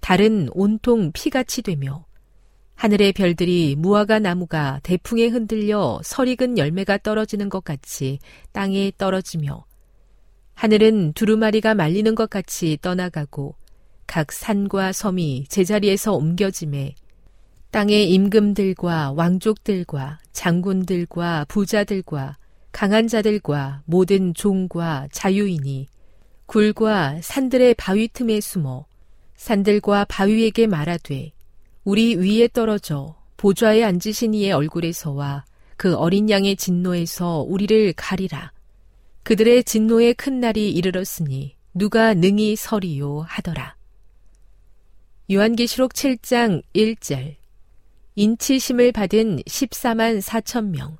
[0.01, 2.05] 달은 온통 피같이 되며
[2.75, 8.19] 하늘의 별들이 무화과 나무가 대풍에 흔들려 설익은 열매가 떨어지는 것 같이
[8.53, 9.65] 땅에 떨어지며
[10.55, 13.55] 하늘은 두루마리가 말리는 것 같이 떠나가고
[14.07, 16.95] 각 산과 섬이 제자리에서 옮겨짐에
[17.71, 22.37] 땅의 임금들과 왕족들과 장군들과 부자들과
[22.71, 25.89] 강한 자들과 모든 종과 자유인이
[26.47, 28.87] 굴과 산들의 바위 틈에 숨어
[29.37, 31.33] 산들과 바위에게 말하되
[31.85, 35.45] 우리 위에 떨어져 보좌에 앉으신 이의 얼굴에서와
[35.77, 38.53] 그 어린 양의 진노에서 우리를 가리라.
[39.23, 43.77] 그들의 진노의 큰 날이 이르렀으니 누가 능히 서리요 하더라.
[45.31, 47.37] 요한계시록 7장 1절
[48.15, 50.97] 인치심을 받은 14만 4천 명.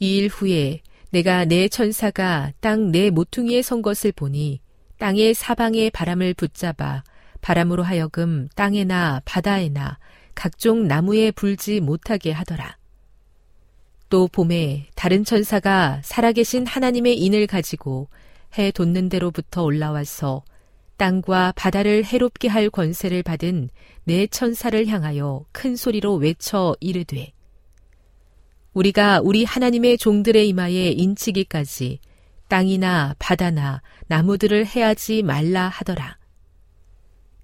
[0.00, 0.80] 이 일 후에
[1.10, 4.60] 내가 내 천사가 땅 내 모퉁이에 선 것을 보니
[4.98, 7.02] 땅의 사방의 바람을 붙잡아
[7.40, 9.98] 바람으로 하여금 땅에나 바다에나
[10.34, 12.76] 각종 나무에 불지 못하게 하더라.
[14.08, 18.08] 또 봄에 다른 천사가 살아계신 하나님의 인을 가지고
[18.56, 20.42] 해 돋는 데로부터 올라와서
[20.96, 23.70] 땅과 바다를 해롭게 할 권세를 받은
[24.04, 27.32] 내 천사를 향하여 큰 소리로 외쳐 이르되
[28.78, 31.98] 우리가 우리 하나님의 종들의 이마에 인치기까지
[32.46, 36.16] 땅이나 바다나 나무들을 해하지 말라 하더라.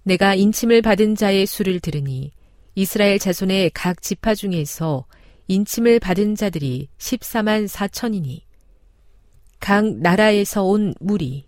[0.05, 2.30] 내가 인침을 받은 자의 수를 들으니
[2.76, 5.07] 이스라엘 자손의 각 지파 중에서
[5.49, 8.43] 인침을 받은 자들이 14만 4천이니
[9.59, 11.47] 각 나라에서 온 무리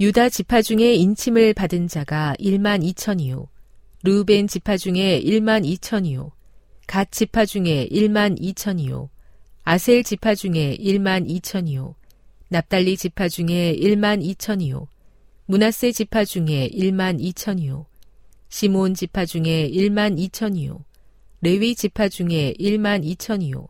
[0.00, 3.48] 유다 지파 중에 인침을 받은 자가 1만 2천이요
[4.02, 6.30] 루벤 지파 중에 1만 2천이요
[6.86, 9.08] 갓 지파 중에 1만 2천이요
[9.62, 11.94] 아셀 지파 중에 1만 2천이요
[12.48, 14.86] 납달리 지파 중에 1만 2천이요
[15.46, 17.84] 문하세 지파 중에 1만 2천이요.
[18.48, 20.82] 시몬 지파 중에 1만 2천이요.
[21.42, 23.68] 레위 지파 중에 1만 2천이요.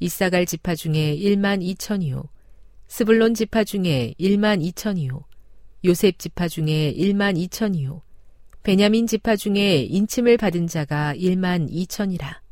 [0.00, 2.28] 이사갈 지파 중에 1만 2천이요.
[2.88, 5.22] 스불론 지파 중에 1만 2천이요.
[5.84, 8.02] 요셉 지파 중에 1만 2천이요.
[8.64, 12.43] 베냐민 지파 중에 인침을 받은 자가 1만 2천이라.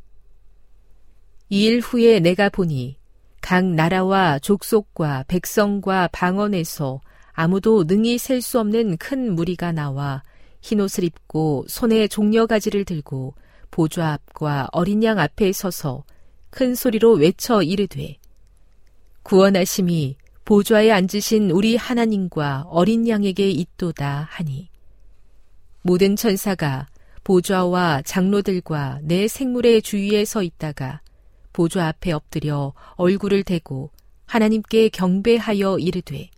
[1.53, 2.97] 이 일 후에 내가 보니
[3.39, 6.99] 각 나라와 족속과 백성과 방언에서
[7.31, 10.23] 아무도 능히 셀 수 없는 큰 무리가 나와
[10.61, 13.35] 흰옷을 입고 손에 종려가지를 들고
[13.69, 16.05] 보좌 앞과 어린 양 앞에 서서
[16.49, 18.17] 큰 소리로 외쳐 이르되
[19.21, 24.69] 구원하심이 보좌에 앉으신 우리 하나님과 어린 양에게 있도다 하니
[25.83, 26.87] 모든 천사가
[27.23, 31.02] 보좌와 장로들과 내 생물의 주위에 서 있다가
[31.53, 33.91] 보좌 앞에 엎드려 얼굴을 대고
[34.25, 36.29] 하나님께 경배하여 이르되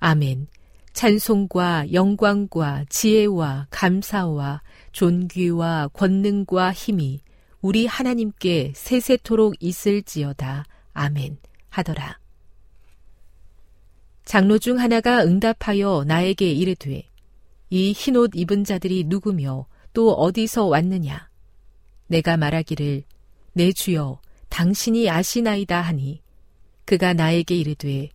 [0.00, 0.48] 아멘.
[0.92, 4.62] 찬송과 영광과 지혜와 감사와
[4.92, 7.20] 존귀와 권능과 힘이
[7.60, 10.64] 우리 하나님께 세세토록 있을지어다.
[10.92, 11.38] 아멘.
[11.68, 12.18] 하더라.
[14.24, 17.08] 장로 중 하나가 응답하여 나에게 이르되
[17.70, 21.28] 이 흰 옷 입은 자들이 누구며 또 어디서 왔느냐?
[22.08, 23.04] 내가 말하기를
[23.56, 26.20] 내 주여 당신이 아시나이다 하니
[26.84, 28.10] 그가 나에게 이르되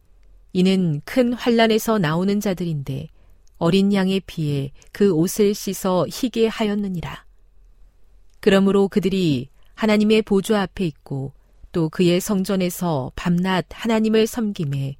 [0.53, 3.07] 이는 큰 환란에서 나오는 자들인데
[3.57, 7.25] 어린 양의 피에 그 옷을 씻어 희게 하였느니라.
[8.39, 11.33] 그러므로 그들이 하나님의 보좌 앞에 있고
[11.71, 14.95] 또 그의 성전에서 밤낮 하나님을 섬김에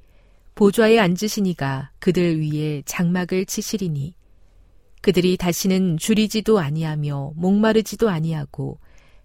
[0.55, 4.15] 보좌에 앉으시니가 그들 위에 장막을 치시리니
[5.01, 8.79] 그들이 다시는 줄이지도 아니하며 목마르지도 아니하고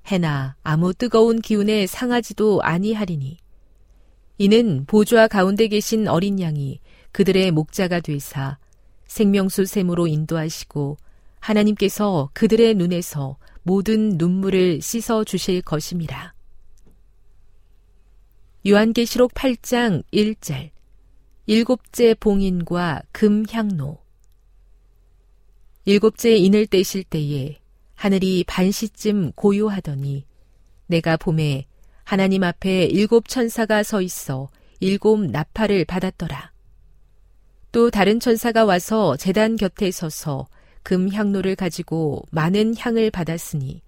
[0.06, 3.38] 해나 아무 뜨거운 기운에 상하지도 아니하리니.
[4.38, 6.80] 이는 보좌 가운데 계신 어린 양이
[7.12, 8.58] 그들의 목자가 되사
[9.06, 10.98] 생명수 샘으로 인도하시고
[11.40, 16.34] 하나님께서 그들의 눈에서 모든 눈물을 씻어 주실 것임이라.
[18.66, 20.70] 요한계시록 8장 1절.
[21.46, 23.98] 일곱째 봉인과 금향로.
[25.84, 27.60] 일곱째 인을 떼실 때에
[27.96, 30.24] 하늘이 반시쯤 고요하더니
[30.86, 31.66] 내가 봄에
[32.04, 36.52] 하나님 앞에 일곱 천사가 서 있어 일곱 나팔을 받았더라.
[37.72, 40.46] 또 다른 천사가 와서 재단 곁에 서서
[40.84, 43.82] 금 향로를 가지고 많은 향을 받았으니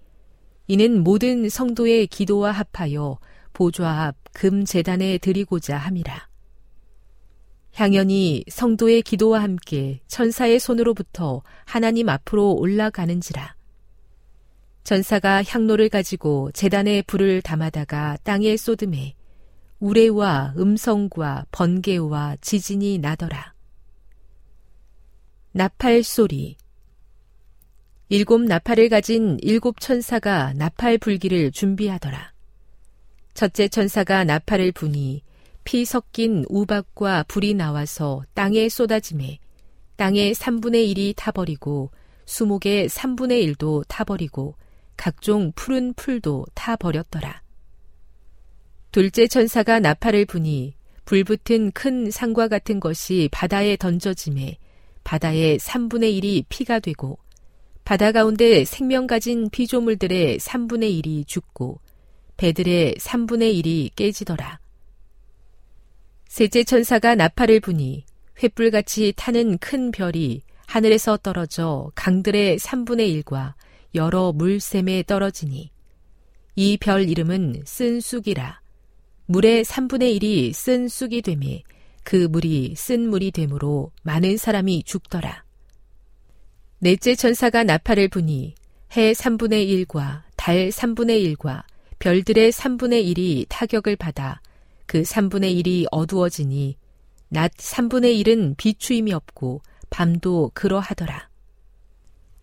[0.67, 3.19] 이는 모든 성도의 기도와 합하여
[3.53, 6.29] 보좌 앞 금 재단에 드리고자 함이라.
[7.73, 13.55] 향연이 성도의 기도와 함께 천사의 손으로부터 하나님 앞으로 올라가는지라.
[14.89, 19.13] 전사가 향로를 가지고 재단에 불을 담아다가 땅에 쏟음에
[19.79, 23.53] 우레와 음성과 번개와 지진이 나더라.
[25.51, 26.57] 나팔 소리
[28.07, 32.33] 일곱 나팔을 가진 일곱 천사가 나팔 불기를 준비하더라.
[33.35, 35.21] 첫째 천사가 나팔을 부니
[35.65, 39.37] 피 섞인 우박과 불이 나와서 땅에 쏟아짐에
[39.97, 41.91] 땅의 3분의 1이 타버리고
[42.25, 44.55] 수목의 3분의 1도 타버리고
[44.99, 47.41] 각종 푸른 풀도 타 버렸더라.
[48.91, 50.75] 둘째 천사가 나팔을 부니
[51.05, 54.57] 불붙은 큰 상과 같은 것이 바다에 던져짐에
[55.05, 57.17] 바다의 3분의 1이 피가 되고
[57.85, 61.79] 바다 가운데 생명 가진 피조물들의 3분의 1이 죽고
[62.35, 64.59] 배들의 3분의 1이 깨지더라.
[66.27, 68.03] 셋째 천사가 나팔을 부니
[68.37, 73.53] 횃불같이 타는 큰 별이 하늘에서 떨어져 강들의 3분의 1과
[73.95, 75.71] 여러 물샘에 떨어지니
[76.55, 78.61] 이 별 이름은 쓴 쑥이라
[79.27, 81.63] 물의 3분의 1이 쓴 쑥이 되매
[82.03, 85.43] 그 물이 쓴 물이 되므로 많은 사람이 죽더라.
[86.79, 88.55] 넷째 천사가 나팔을 부니
[88.97, 91.63] 해 3분의 1과 달 3분의 1과
[91.99, 94.41] 별들의 3분의 1이 타격을 받아
[94.85, 96.75] 그 3분의 1이 어두워지니
[97.29, 101.28] 낮 3분의 1은 비추임이 없고 밤도 그러하더라.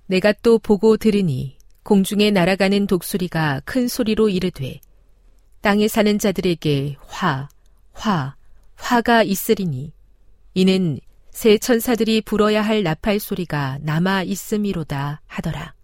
[0.07, 4.81] 내가 또 보고 들으니 공중에 날아가는 독수리가 큰 소리로 이르되
[5.61, 7.49] 땅에 사는 자들에게 화,
[7.93, 8.37] 화,
[8.77, 9.93] 화가 있으리니
[10.55, 10.99] 이는
[11.31, 15.76] 새 천사들이 불어야 할 나팔 소리가 남아 있음이로다 하더라.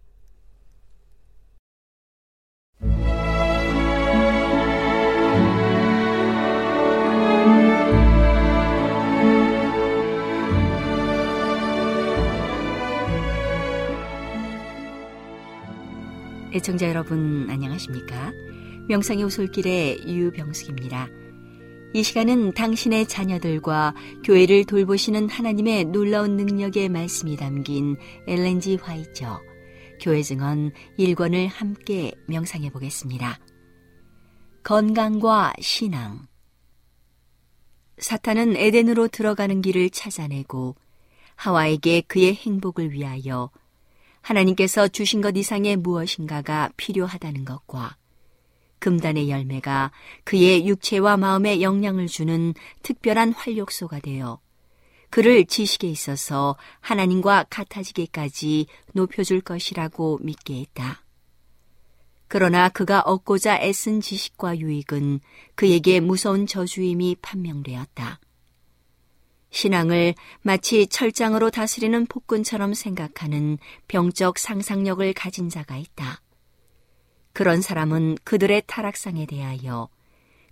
[16.55, 18.31] 애청자 여러분 안녕하십니까?
[18.87, 21.09] 명상의 오솔길의 유병숙입니다.
[21.95, 27.97] 이 시간은 당신의 자녀들과 교회를 돌보시는 하나님의 놀라운 능력의 말씀이 담긴
[28.27, 29.41] 엘렌지 화이처
[30.03, 33.39] 교회 증언 1권을 함께 명상해 보겠습니다.
[34.63, 36.27] 건강과 신앙
[37.97, 40.77] 사탄은 에덴으로 들어가는 길을 찾아내고
[41.37, 43.51] 하와에게 그의 행복을 위하여
[44.23, 47.97] 하나님께서 주신 것 이상의 무엇인가가 필요하다는 것과
[48.79, 49.93] 금단의 열매가
[50.25, 54.41] 그의 육체와 마음에 영향을 주는 특별한 활력소가 되어
[55.11, 61.05] 그를 지식에 있어서 하나님과 같아지기까지 높여줄 것이라고 믿게 했다.
[62.29, 65.21] 그러나 그가 얻고자 애쓴 지식과 유익은
[65.55, 68.21] 그에게 무서운 저주임이 판명되었다.
[69.53, 76.21] 신앙을 마치 철장으로 다스리는 폭군처럼 생각하는 병적 상상력을 가진 자가 있다.
[77.33, 79.89] 그런 사람은 그들의 타락상에 대하여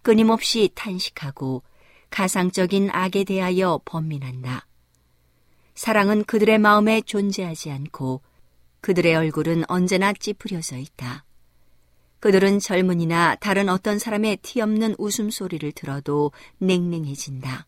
[0.02, 1.62] 끊임없이 탄식하고
[2.10, 4.66] 가상적인 악에 대하여 번민한다.
[5.74, 8.22] 사랑은 그들의 마음에 존재하지 않고
[8.82, 11.24] 그들의 얼굴은 언제나 찌푸려져 있다.
[12.20, 17.66] 그들은 젊은이나 다른 어떤 사람의 티 없는 웃음소리를 들어도 냉랭해진다.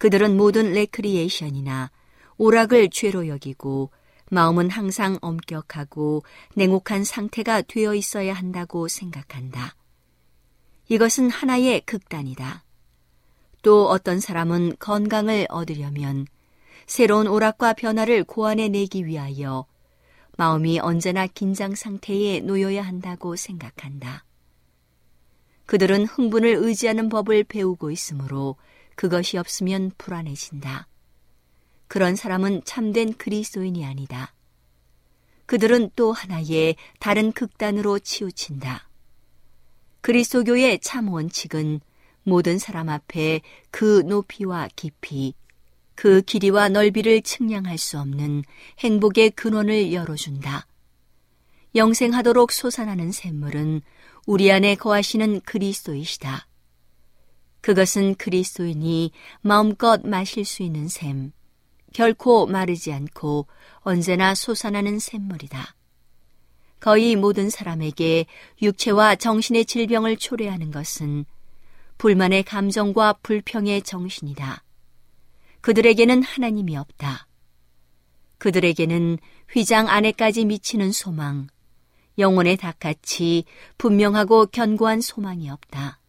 [0.00, 1.90] 그들은 모든 레크리에이션이나
[2.38, 3.90] 오락을 죄로 여기고
[4.30, 6.22] 마음은 항상 엄격하고
[6.54, 9.76] 냉혹한 상태가 되어 있어야 한다고 생각한다.
[10.88, 12.64] 이것은 하나의 극단이다.
[13.60, 16.26] 또 어떤 사람은 건강을 얻으려면
[16.86, 19.66] 새로운 오락과 변화를 고안해 내기 위하여
[20.38, 24.24] 마음이 언제나 긴장 상태에 놓여야 한다고 생각한다.
[25.66, 28.56] 그들은 흥분을 의지하는 법을 배우고 있으므로
[29.00, 30.86] 그것이 없으면 불안해진다.
[31.88, 34.34] 그런 사람은 참된 그리스도인이 아니다.
[35.46, 38.90] 그들은 또 하나의 다른 극단으로 치우친다.
[40.02, 41.80] 그리스도교의 참 원칙은
[42.24, 43.40] 모든 사람 앞에
[43.70, 45.32] 그 높이와 깊이,
[45.94, 48.44] 그 길이와 넓이를 측량할 수 없는
[48.80, 50.66] 행복의 근원을 열어준다.
[51.74, 53.80] 영생하도록 솟아나는 샘물은
[54.26, 56.49] 우리 안에 거하시는 그리스도이시다.
[57.60, 61.32] 그것은 그리스도인이 마음껏 마실 수 있는 샘,
[61.92, 63.46] 결코 마르지 않고
[63.80, 65.74] 언제나 솟아나는 샘물이다.
[66.80, 68.26] 거의 모든 사람에게
[68.62, 71.26] 육체와 정신의 질병을 초래하는 것은
[71.98, 74.64] 불만의 감정과 불평의 정신이다.
[75.60, 77.26] 그들에게는 하나님이 없다.
[78.38, 79.18] 그들에게는
[79.50, 81.48] 휘장 안에까지 미치는 소망,
[82.16, 83.44] 영혼의 닭같이
[83.76, 85.99] 분명하고 견고한 소망이 없다.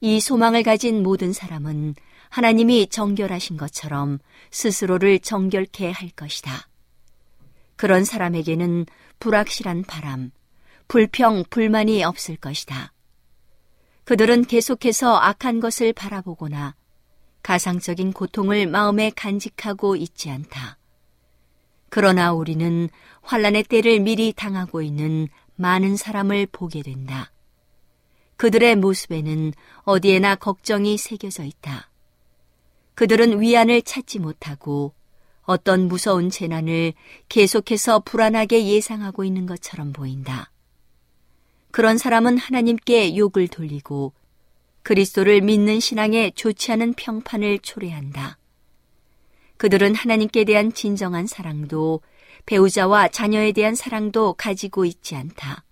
[0.00, 1.94] 이 소망을 가진 모든 사람은
[2.30, 4.18] 하나님이 정결하신 것처럼
[4.50, 6.68] 스스로를 정결케 할 것이다.
[7.76, 8.86] 그런 사람에게는
[9.18, 10.30] 불확실한 바람,
[10.88, 12.92] 불평, 불만이 없을 것이다.
[14.04, 16.74] 그들은 계속해서 악한 것을 바라보거나
[17.42, 20.78] 가상적인 고통을 마음에 간직하고 있지 않다.
[21.90, 22.88] 그러나 우리는
[23.22, 27.30] 환란의 때를 미리 당하고 있는 많은 사람을 보게 된다.
[28.38, 31.90] 그들의 모습에는 어디에나 걱정이 새겨져 있다.
[32.94, 34.94] 그들은 위안을 찾지 못하고
[35.42, 36.92] 어떤 무서운 재난을
[37.28, 40.52] 계속해서 불안하게 예상하고 있는 것처럼 보인다.
[41.72, 44.12] 그런 사람은 하나님께 욕을 돌리고
[44.82, 48.38] 그리스도를 믿는 신앙에 좋지 않은 평판을 초래한다.
[49.56, 52.02] 그들은 하나님께 대한 진정한 사랑도
[52.46, 55.64] 배우자와 자녀에 대한 사랑도 가지고 있지 않다.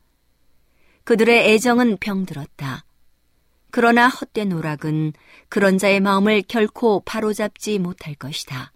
[1.07, 2.84] 그들의 애정은 병들었다.
[3.70, 5.12] 그러나 헛된 오락은
[5.48, 8.72] 그런 자의 마음을 결코 바로잡지 못할 것이다.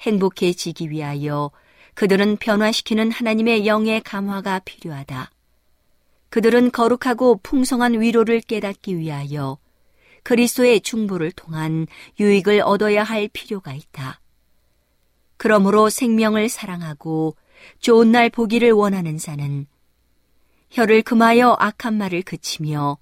[0.00, 1.50] 행복해지기 위하여
[1.92, 5.30] 그들은 변화시키는 하나님의 영의 감화가 필요하다.
[6.30, 9.58] 그들은 거룩하고 풍성한 위로를 깨닫기 위하여
[10.22, 11.86] 그리스도의 중보를 통한
[12.18, 14.22] 유익을 얻어야 할 필요가 있다.
[15.36, 17.36] 그러므로 생명을 사랑하고
[17.78, 19.66] 좋은 날 보기를 원하는 자는
[20.70, 22.98] 혀를 금하여 악한 말을 그치며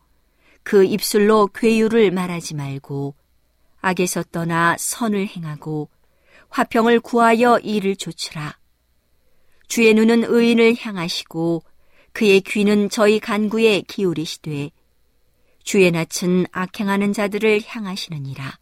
[0.62, 3.14] 그 입술로 괴유를 말하지 말고
[3.80, 5.88] 악에서 떠나 선을 행하고
[6.48, 8.58] 화평을 구하여 이를 조치라.
[9.68, 11.62] 주의 눈은 의인을 향하시고
[12.12, 14.70] 그의 귀는 저희 간구에 기울이시되
[15.62, 18.58] 주의 낯은 악행하는 자들을 향하시느니라.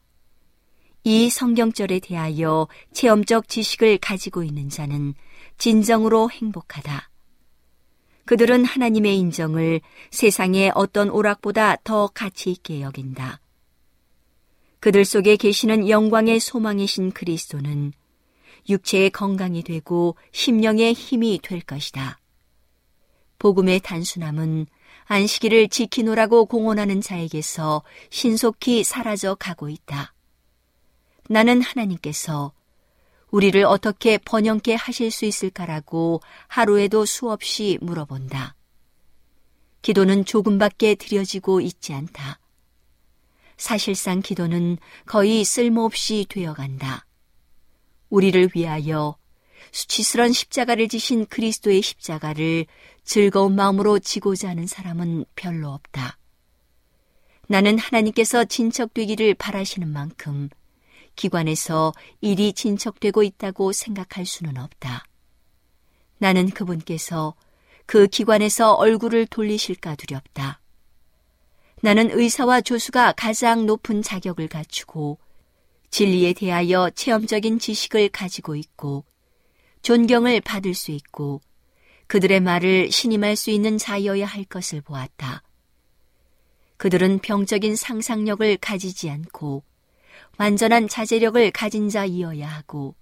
[1.05, 5.15] 이 성경절에 대하여 체험적 지식을 가지고 있는 자는
[5.59, 7.09] 진정으로 행복하다.
[8.27, 13.41] 그들은 하나님의 인정을 세상의 어떤 오락보다 더 가치 있게 여긴다.
[14.81, 17.93] 그들 속에 계시는 영광의 소망이신 그리스도는
[18.69, 22.19] 육체의 건강이 되고 심령의 힘이 될 것이다.
[23.39, 24.67] 복음의 단순함은
[25.05, 30.15] 안식일을 지키노라고 공언하는 자에게서 신속히 사라져 가고 있다.
[31.29, 32.53] 나는 하나님께서
[33.37, 38.57] 우리를 어떻게 번영케 하실 수 있을까라고 하루에도 수없이 물어본다.
[39.83, 42.41] 기도는 조금밖에 드려지고 있지 않다.
[43.59, 47.05] 사실상 기도는 거의 쓸모없이 되어간다.
[48.09, 49.19] 우리를 위하여
[49.71, 52.65] 수치스런 십자가를 지신 그리스도의 십자가를
[53.05, 56.17] 즐거운 마음으로 지고자 하는 사람은 별로 없다.
[57.49, 60.49] 나는 하나님께서 진척되기를 바라시는 만큼
[61.17, 65.05] 기관에서 일이 진척되고 있다고 생각할 수는 없다.
[66.19, 67.35] 나는 그분께서
[67.87, 70.61] 그 기관에서 얼굴을 돌리실까 두렵다.
[71.83, 75.19] 나는 의사와 조수가 가장 높은 자격을 갖추고
[75.91, 79.05] 진리에 대하여 체험적인 지식을 가지고 있고
[79.83, 81.41] 존경을 받을 수 있고
[82.09, 85.43] 그들의 말을 신임할 수 있는 자여야 할 것을 보았다.
[86.77, 89.63] 그들은 병적인 상상력을 가지지 않고
[90.39, 92.95] 완전한 자제력을 가진 자이어야 하고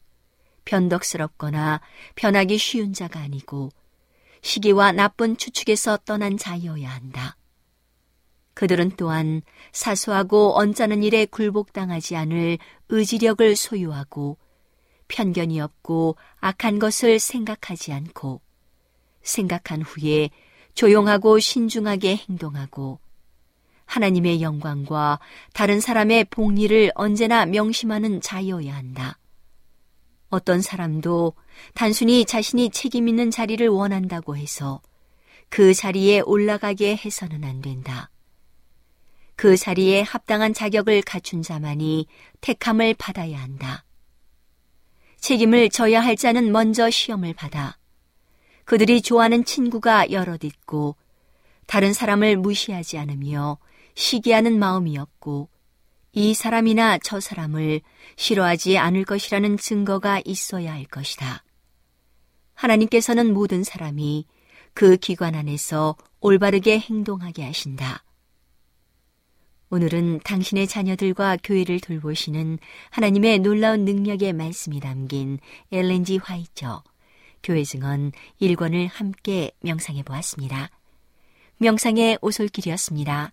[0.64, 1.80] 변덕스럽거나
[2.14, 3.70] 변하기 쉬운 자가 아니고
[4.43, 7.37] 시기와 나쁜 추측에서 떠난 자이어야 한다.
[8.55, 12.59] 그들은 또한 사소하고 언짢은 일에 굴복당하지 않을
[12.89, 14.39] 의지력을 소유하고
[15.09, 18.41] 편견이 없고 악한 것을 생각하지 않고
[19.22, 20.30] 생각한 후에
[20.74, 23.01] 조용하고 신중하게 행동하고
[23.87, 25.20] 하나님의 영광과
[25.53, 29.18] 다른 사람의 복리를 언제나 명심하는 자여야 한다.
[30.30, 31.35] 어떤 사람도
[31.74, 34.80] 단순히 자신이 책임 있는 자리를 원한다고 해서
[35.49, 38.11] 그 자리에 올라가게 해서는 안 된다.
[39.37, 42.07] 그 자리에 합당한 자격을 갖춘 자만이
[42.41, 43.85] 택함을 받아야 한다.
[45.18, 47.78] 책임을 져야 할 자는 먼저 시험을 받아
[48.64, 50.97] 그들이 좋아하는 친구가 여럿 있고
[51.66, 53.59] 다른 사람을 무시하지 않으며
[53.95, 55.49] 시기하는 마음이었고
[56.12, 57.80] 이 사람이나 저 사람을
[58.16, 61.42] 싫어하지 않을 것이라는 증거가 있어야 할 것이다.
[62.55, 64.26] 하나님께서는 모든 사람이
[64.74, 68.05] 그 기관 안에서 올바르게 행동하게 하신다.
[69.70, 72.59] 오늘은 당신의 자녀들과 교회를 돌보시는
[72.90, 75.38] 하나님의 놀라운 능력의 말씀이 담긴
[75.72, 76.84] 엘렌지 화이처
[77.42, 80.70] 교회 증언 1권을 함께 명상해 보았습니다.
[81.59, 83.32] 명상의 오솔길이었습니다.